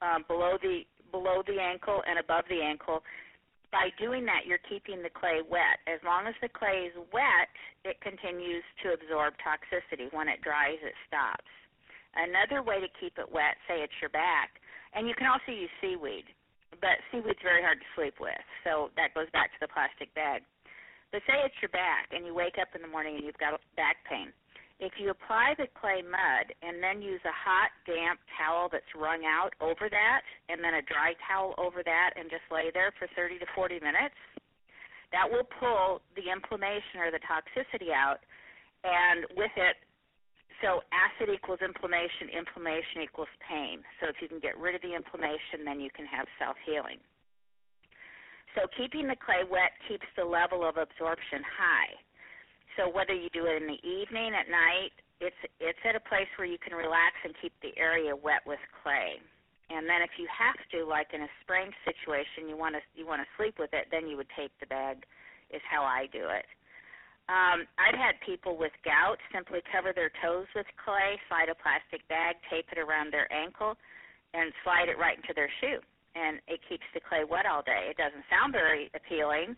uh, 0.02 0.20
below 0.26 0.58
the 0.60 0.82
below 1.14 1.40
the 1.46 1.62
ankle 1.62 2.02
and 2.02 2.18
above 2.18 2.44
the 2.50 2.58
ankle. 2.58 3.06
By 3.72 3.90
doing 3.98 4.24
that, 4.26 4.46
you're 4.46 4.62
keeping 4.70 5.02
the 5.02 5.12
clay 5.12 5.42
wet. 5.42 5.82
As 5.86 6.00
long 6.06 6.26
as 6.26 6.34
the 6.40 6.48
clay 6.48 6.88
is 6.88 6.96
wet, 7.12 7.50
it 7.84 8.00
continues 8.00 8.64
to 8.82 8.94
absorb 8.94 9.34
toxicity. 9.42 10.12
When 10.14 10.28
it 10.28 10.40
dries, 10.40 10.78
it 10.82 10.94
stops. 11.06 11.50
Another 12.14 12.62
way 12.62 12.80
to 12.80 12.88
keep 12.96 13.18
it 13.18 13.28
wet, 13.28 13.60
say 13.68 13.84
it's 13.84 14.00
your 14.00 14.10
back, 14.10 14.56
and 14.94 15.06
you 15.06 15.14
can 15.14 15.26
also 15.26 15.52
use 15.52 15.68
seaweed 15.82 16.24
but 16.80 17.00
seaweed's 17.10 17.40
very 17.42 17.62
hard 17.62 17.80
to 17.80 17.88
sleep 17.96 18.16
with, 18.20 18.40
so 18.64 18.90
that 18.96 19.14
goes 19.14 19.30
back 19.32 19.52
to 19.52 19.60
the 19.60 19.70
plastic 19.70 20.12
bag. 20.14 20.42
But 21.12 21.22
say 21.24 21.38
it's 21.44 21.56
your 21.62 21.72
back, 21.72 22.10
and 22.10 22.26
you 22.26 22.34
wake 22.34 22.58
up 22.60 22.74
in 22.74 22.82
the 22.82 22.90
morning 22.90 23.16
and 23.16 23.24
you've 23.24 23.38
got 23.38 23.56
back 23.76 24.02
pain. 24.04 24.32
If 24.78 25.00
you 25.00 25.08
apply 25.08 25.56
the 25.56 25.72
clay 25.72 26.04
mud 26.04 26.52
and 26.60 26.84
then 26.84 27.00
use 27.00 27.20
a 27.24 27.32
hot, 27.32 27.72
damp 27.88 28.20
towel 28.36 28.68
that's 28.68 28.92
wrung 28.92 29.24
out 29.24 29.56
over 29.60 29.88
that, 29.88 30.20
and 30.52 30.60
then 30.60 30.76
a 30.76 30.84
dry 30.84 31.16
towel 31.24 31.56
over 31.56 31.80
that, 31.80 32.10
and 32.16 32.28
just 32.28 32.44
lay 32.52 32.68
there 32.72 32.92
for 33.00 33.08
30 33.16 33.40
to 33.40 33.48
40 33.56 33.80
minutes, 33.80 34.20
that 35.16 35.24
will 35.24 35.48
pull 35.48 36.04
the 36.12 36.28
inflammation 36.28 37.00
or 37.00 37.08
the 37.08 37.24
toxicity 37.24 37.88
out, 37.88 38.20
and 38.84 39.24
with 39.32 39.54
it, 39.56 39.80
so 40.60 40.84
acid 40.92 41.32
equals 41.32 41.60
inflammation, 41.64 42.28
inflammation 42.32 43.00
equals 43.00 43.32
pain. 43.44 43.80
So 44.00 44.08
if 44.12 44.20
you 44.20 44.28
can 44.28 44.40
get 44.40 44.56
rid 44.60 44.76
of 44.76 44.84
the 44.84 44.92
inflammation, 44.92 45.64
then 45.64 45.80
you 45.80 45.88
can 45.88 46.04
have 46.04 46.28
self-healing. 46.36 47.00
So 48.56 48.68
keeping 48.76 49.08
the 49.08 49.16
clay 49.20 49.44
wet 49.44 49.72
keeps 49.88 50.08
the 50.16 50.24
level 50.24 50.64
of 50.64 50.76
absorption 50.80 51.44
high. 51.44 51.92
So 52.76 52.88
whether 52.88 53.12
you 53.16 53.28
do 53.32 53.46
it 53.46 53.60
in 53.60 53.66
the 53.66 53.80
evening, 53.80 54.36
at 54.36 54.48
night, 54.48 54.92
it's 55.20 55.36
it's 55.60 55.80
at 55.88 55.96
a 55.96 56.04
place 56.04 56.28
where 56.36 56.46
you 56.46 56.60
can 56.60 56.76
relax 56.76 57.16
and 57.24 57.32
keep 57.40 57.52
the 57.64 57.72
area 57.80 58.12
wet 58.12 58.44
with 58.44 58.60
clay. 58.84 59.16
And 59.66 59.88
then 59.88 59.98
if 60.04 60.14
you 60.20 60.28
have 60.30 60.60
to, 60.70 60.86
like 60.86 61.10
in 61.10 61.26
a 61.26 61.32
sprain 61.42 61.72
situation, 61.82 62.46
you 62.46 62.56
want 62.56 62.76
to 62.76 62.82
you 62.94 63.08
want 63.08 63.24
to 63.24 63.28
sleep 63.34 63.56
with 63.58 63.72
it, 63.72 63.88
then 63.90 64.06
you 64.06 64.16
would 64.16 64.30
tape 64.36 64.52
the 64.60 64.68
bag. 64.68 65.04
Is 65.54 65.62
how 65.70 65.86
I 65.86 66.10
do 66.10 66.26
it. 66.26 66.44
Um, 67.30 67.66
I've 67.78 67.98
had 67.98 68.18
people 68.22 68.58
with 68.58 68.74
gout 68.86 69.18
simply 69.34 69.62
cover 69.70 69.90
their 69.94 70.10
toes 70.22 70.46
with 70.54 70.66
clay, 70.78 71.18
slide 71.26 71.50
a 71.50 71.58
plastic 71.58 72.06
bag, 72.06 72.34
tape 72.50 72.66
it 72.70 72.78
around 72.78 73.10
their 73.10 73.30
ankle, 73.34 73.74
and 74.34 74.54
slide 74.62 74.90
it 74.90 74.98
right 74.98 75.18
into 75.18 75.34
their 75.34 75.50
shoe. 75.62 75.82
And 76.14 76.38
it 76.46 76.62
keeps 76.66 76.86
the 76.94 77.02
clay 77.02 77.22
wet 77.26 77.46
all 77.46 77.62
day. 77.62 77.90
It 77.90 77.98
doesn't 77.98 78.26
sound 78.30 78.54
very 78.54 78.90
appealing, 78.94 79.54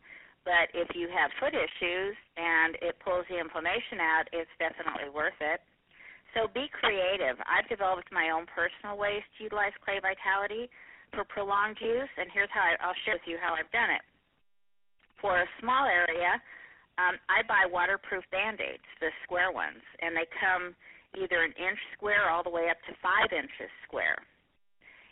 but 0.48 0.72
if 0.72 0.88
you 0.96 1.12
have 1.12 1.28
foot 1.36 1.52
issues 1.52 2.16
and 2.40 2.80
it 2.80 2.96
pulls 3.04 3.28
the 3.28 3.36
inflammation 3.36 4.00
out, 4.00 4.24
it's 4.32 4.48
definitely 4.56 5.12
worth 5.12 5.36
it. 5.44 5.60
So 6.32 6.48
be 6.48 6.72
creative. 6.72 7.36
I've 7.44 7.68
developed 7.68 8.08
my 8.08 8.32
own 8.32 8.48
personal 8.48 8.96
ways 8.96 9.20
to 9.36 9.44
utilize 9.44 9.76
clay 9.84 10.00
vitality 10.00 10.72
for 11.12 11.28
prolonged 11.28 11.76
use, 11.84 12.08
and 12.16 12.32
here's 12.32 12.48
how 12.48 12.64
I, 12.64 12.80
I'll 12.80 12.96
share 13.04 13.20
with 13.20 13.28
you 13.28 13.36
how 13.36 13.60
I've 13.60 13.68
done 13.76 13.92
it. 13.92 14.00
For 15.20 15.36
a 15.36 15.48
small 15.60 15.84
area, 15.84 16.40
um, 16.96 17.20
I 17.28 17.44
buy 17.44 17.68
waterproof 17.68 18.24
band-aids, 18.32 18.88
the 19.04 19.12
square 19.28 19.52
ones, 19.52 19.84
and 20.00 20.16
they 20.16 20.24
come 20.40 20.72
either 21.12 21.44
an 21.44 21.52
inch 21.60 21.80
square 21.92 22.32
all 22.32 22.40
the 22.40 22.52
way 22.52 22.72
up 22.72 22.80
to 22.88 22.92
five 23.04 23.28
inches 23.36 23.68
square. 23.84 24.16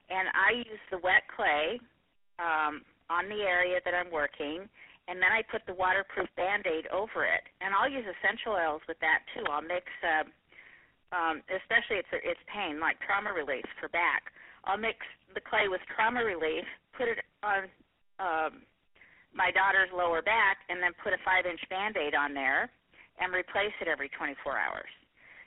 And 0.09 0.33
I 0.33 0.65
use 0.65 0.85
the 0.89 1.01
wet 1.05 1.29
clay 1.29 1.77
um, 2.41 2.81
on 3.09 3.29
the 3.29 3.45
area 3.45 3.81
that 3.85 3.93
I'm 3.93 4.13
working, 4.13 4.69
and 5.09 5.23
then 5.23 5.31
I 5.31 5.43
put 5.47 5.63
the 5.67 5.75
waterproof 5.75 6.29
band-aid 6.37 6.91
over 6.91 7.25
it. 7.25 7.47
And 7.61 7.75
I'll 7.75 7.91
use 7.91 8.05
essential 8.05 8.59
oils 8.59 8.83
with 8.87 8.99
that 9.01 9.23
too. 9.35 9.47
I'll 9.47 9.63
mix 9.63 9.87
uh, 10.03 10.27
um, 11.15 11.43
especially 11.47 12.03
it's 12.03 12.11
it's 12.13 12.43
pain, 12.51 12.81
like 12.83 12.99
trauma 13.07 13.31
relief 13.31 13.67
for 13.79 13.89
back. 13.91 14.35
I'll 14.67 14.79
mix 14.81 14.99
the 15.35 15.41
clay 15.41 15.71
with 15.71 15.81
trauma 15.95 16.25
relief, 16.25 16.67
put 16.99 17.07
it 17.07 17.23
on 17.47 17.71
um, 18.19 18.67
my 19.31 19.55
daughter's 19.55 19.93
lower 19.95 20.23
back, 20.23 20.59
and 20.67 20.83
then 20.83 20.91
put 21.05 21.15
a 21.15 21.21
five-inch 21.23 21.61
Band-Aid 21.71 22.17
on 22.19 22.35
there, 22.35 22.67
and 23.21 23.31
replace 23.31 23.75
it 23.79 23.87
every 23.87 24.11
24 24.19 24.59
hours. 24.59 24.91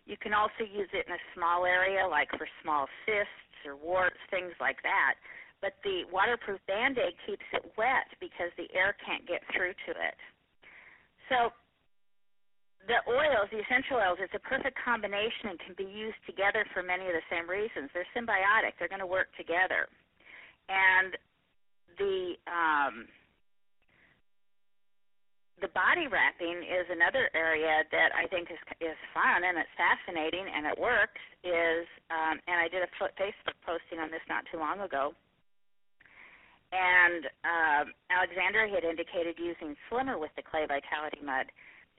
You 0.05 0.15
can 0.15 0.33
also 0.33 0.63
use 0.63 0.87
it 0.95 1.05
in 1.05 1.13
a 1.13 1.23
small 1.35 1.65
area, 1.65 2.07
like 2.07 2.29
for 2.37 2.47
small 2.63 2.87
cysts 3.03 3.59
or 3.67 3.75
warts, 3.75 4.17
things 4.31 4.55
like 4.61 4.79
that. 4.87 5.19
But 5.61 5.75
the 5.83 6.07
waterproof 6.11 6.59
Band-Aid 6.67 7.13
keeps 7.27 7.43
it 7.51 7.67
wet 7.77 8.07
because 8.19 8.51
the 8.55 8.71
air 8.71 8.95
can't 9.03 9.27
get 9.27 9.43
through 9.51 9.75
to 9.87 9.91
it. 9.91 10.17
So 11.27 11.51
the 12.87 13.03
oils, 13.11 13.51
the 13.51 13.59
essential 13.59 13.99
oils, 13.99 14.23
it's 14.23 14.33
a 14.33 14.41
perfect 14.47 14.79
combination 14.79 15.51
and 15.51 15.59
can 15.59 15.75
be 15.75 15.85
used 15.85 16.19
together 16.25 16.63
for 16.73 16.81
many 16.81 17.05
of 17.05 17.13
the 17.13 17.25
same 17.27 17.49
reasons. 17.49 17.91
They're 17.91 18.07
symbiotic. 18.15 18.79
They're 18.79 18.91
going 18.91 19.03
to 19.03 19.09
work 19.09 19.27
together. 19.35 19.91
And 20.71 21.17
the 21.99 22.39
um, 22.47 23.09
the 25.59 25.67
body 25.75 26.07
wrapping 26.07 26.63
is 26.63 26.87
another 26.87 27.27
area 27.35 27.83
that 27.91 28.15
I 28.15 28.31
think 28.31 28.47
is 28.47 28.61
is 28.79 28.95
fun 29.11 29.43
and 29.43 29.59
it's 29.59 29.75
fascinating 29.75 30.47
and 30.47 30.63
it 30.65 30.77
works. 30.79 31.19
Is 31.43 31.83
um, 32.09 32.39
and 32.47 32.57
I 32.63 32.71
did 32.71 32.81
a 32.81 32.89
Facebook 33.19 33.57
posting 33.67 33.99
on 33.99 34.09
this 34.09 34.23
not 34.31 34.47
too 34.47 34.57
long 34.57 34.79
ago. 34.79 35.11
And 36.71 37.25
um, 37.43 37.85
Alexandra 38.13 38.69
had 38.69 38.85
indicated 38.85 39.41
using 39.41 39.75
Slimmer 39.89 40.17
with 40.17 40.31
the 40.37 40.43
clay 40.43 40.65
vitality 40.69 41.19
mud 41.25 41.49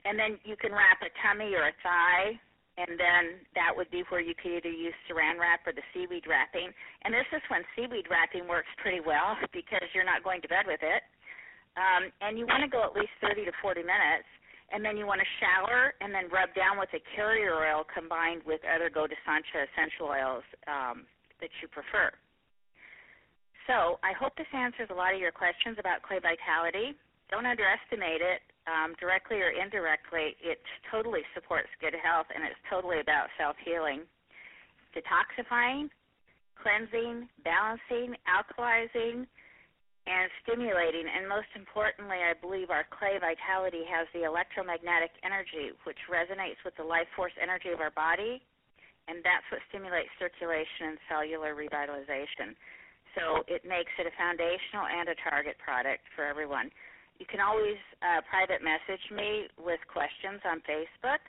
and 0.05 0.17
then 0.17 0.37
you 0.43 0.57
can 0.57 0.71
wrap 0.73 1.01
a 1.05 1.11
tummy 1.21 1.53
or 1.53 1.69
a 1.69 1.75
thigh, 1.85 2.33
and 2.77 2.97
then 2.97 3.45
that 3.53 3.69
would 3.75 3.91
be 3.91 4.01
where 4.09 4.23
you 4.23 4.33
could 4.33 4.63
either 4.63 4.71
use 4.71 4.95
saran 5.05 5.37
wrap 5.37 5.61
or 5.67 5.73
the 5.73 5.85
seaweed 5.93 6.25
wrapping. 6.25 6.71
And 7.03 7.13
this 7.13 7.27
is 7.35 7.43
when 7.51 7.61
seaweed 7.75 8.09
wrapping 8.09 8.47
works 8.47 8.71
pretty 8.81 9.03
well 9.03 9.37
because 9.53 9.85
you're 9.93 10.07
not 10.07 10.23
going 10.23 10.41
to 10.41 10.49
bed 10.49 10.65
with 10.65 10.81
it. 10.81 11.03
Um, 11.77 12.11
and 12.19 12.35
you 12.35 12.43
want 12.47 12.65
to 12.65 12.71
go 12.71 12.83
at 12.83 12.97
least 12.97 13.13
30 13.21 13.45
to 13.47 13.53
40 13.61 13.79
minutes, 13.79 14.27
and 14.73 14.83
then 14.83 14.97
you 14.97 15.05
want 15.05 15.21
to 15.21 15.29
shower 15.39 15.93
and 16.01 16.11
then 16.11 16.27
rub 16.27 16.51
down 16.55 16.79
with 16.79 16.91
a 16.91 17.01
carrier 17.15 17.55
oil 17.55 17.83
combined 17.87 18.41
with 18.43 18.59
other 18.67 18.89
goDésana 18.89 19.45
essential 19.71 20.11
oils 20.11 20.43
um, 20.67 21.07
that 21.39 21.51
you 21.61 21.67
prefer. 21.69 22.11
So 23.67 23.99
I 24.01 24.13
hope 24.17 24.33
this 24.37 24.49
answers 24.53 24.89
a 24.89 24.97
lot 24.97 25.13
of 25.13 25.19
your 25.19 25.31
questions 25.31 25.77
about 25.79 26.01
clay 26.01 26.19
vitality. 26.19 26.97
Don't 27.29 27.45
underestimate 27.45 28.21
it 28.21 28.41
um, 28.69 28.93
directly 28.99 29.41
or 29.41 29.49
indirectly, 29.49 30.37
it 30.37 30.61
totally 30.91 31.21
supports 31.33 31.69
good 31.81 31.97
health 31.97 32.27
and 32.33 32.45
it's 32.45 32.59
totally 32.69 32.99
about 32.99 33.33
self 33.37 33.55
healing. 33.65 34.05
Detoxifying, 34.93 35.89
cleansing, 36.59 37.25
balancing, 37.41 38.13
alkalizing, 38.29 39.25
and 40.05 40.25
stimulating. 40.43 41.05
And 41.09 41.29
most 41.29 41.49
importantly, 41.55 42.21
I 42.21 42.37
believe 42.37 42.69
our 42.69 42.85
clay 42.89 43.17
vitality 43.17 43.85
has 43.87 44.05
the 44.13 44.25
electromagnetic 44.25 45.13
energy, 45.21 45.73
which 45.85 45.97
resonates 46.09 46.61
with 46.65 46.75
the 46.77 46.85
life 46.85 47.09
force 47.15 47.33
energy 47.41 47.69
of 47.69 47.81
our 47.81 47.93
body, 47.93 48.41
and 49.07 49.21
that's 49.25 49.45
what 49.49 49.61
stimulates 49.69 50.09
circulation 50.21 50.93
and 50.93 50.97
cellular 51.09 51.53
revitalization. 51.57 52.53
So 53.15 53.43
it 53.47 53.67
makes 53.67 53.91
it 53.99 54.07
a 54.07 54.13
foundational 54.15 54.87
and 54.87 55.11
a 55.11 55.17
target 55.19 55.59
product 55.59 56.03
for 56.15 56.23
everyone. 56.23 56.71
You 57.19 57.27
can 57.27 57.43
always 57.43 57.77
uh, 58.01 58.25
private 58.25 58.63
message 58.65 59.03
me 59.13 59.45
with 59.59 59.79
questions 59.91 60.41
on 60.47 60.63
Facebook. 60.65 61.21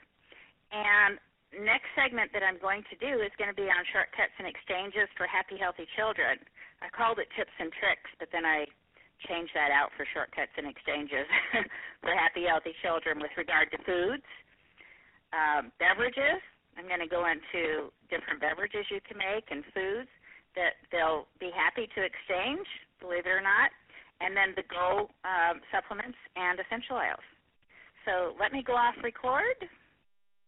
And 0.73 1.21
next 1.53 1.85
segment 1.93 2.33
that 2.33 2.41
I'm 2.41 2.57
going 2.57 2.81
to 2.89 2.97
do 2.97 3.21
is 3.21 3.29
going 3.37 3.51
to 3.51 3.57
be 3.57 3.69
on 3.69 3.83
shortcuts 3.93 4.33
and 4.41 4.49
exchanges 4.49 5.05
for 5.13 5.29
happy, 5.29 5.59
healthy 5.59 5.85
children. 5.93 6.41
I 6.81 6.89
called 6.89 7.21
it 7.21 7.29
tips 7.37 7.53
and 7.61 7.69
tricks, 7.77 8.09
but 8.17 8.33
then 8.33 8.41
I 8.41 8.65
changed 9.29 9.53
that 9.53 9.69
out 9.69 9.93
for 9.93 10.03
shortcuts 10.11 10.51
and 10.57 10.65
exchanges 10.65 11.29
for 12.01 12.11
happy, 12.11 12.49
healthy 12.49 12.73
children 12.81 13.21
with 13.21 13.31
regard 13.37 13.69
to 13.71 13.77
foods, 13.85 14.25
um, 15.29 15.69
beverages. 15.77 16.41
I'm 16.73 16.89
going 16.89 17.05
to 17.05 17.11
go 17.11 17.29
into 17.29 17.93
different 18.09 18.41
beverages 18.41 18.89
you 18.89 18.97
can 19.05 19.21
make 19.21 19.45
and 19.53 19.61
foods 19.77 20.09
that 20.55 20.79
they'll 20.91 21.27
be 21.39 21.51
happy 21.55 21.89
to 21.95 22.01
exchange, 22.03 22.65
believe 23.01 23.25
it 23.25 23.33
or 23.33 23.41
not 23.41 23.71
and 24.23 24.35
then 24.35 24.55
the 24.55 24.63
Go 24.71 25.11
um, 25.27 25.59
supplements 25.67 26.17
and 26.35 26.59
essential 26.59 26.95
oils. 26.95 27.27
So 28.07 28.35
let 28.39 28.51
me 28.51 28.63
go 28.63 28.73
off 28.73 28.95
record. 29.03 29.59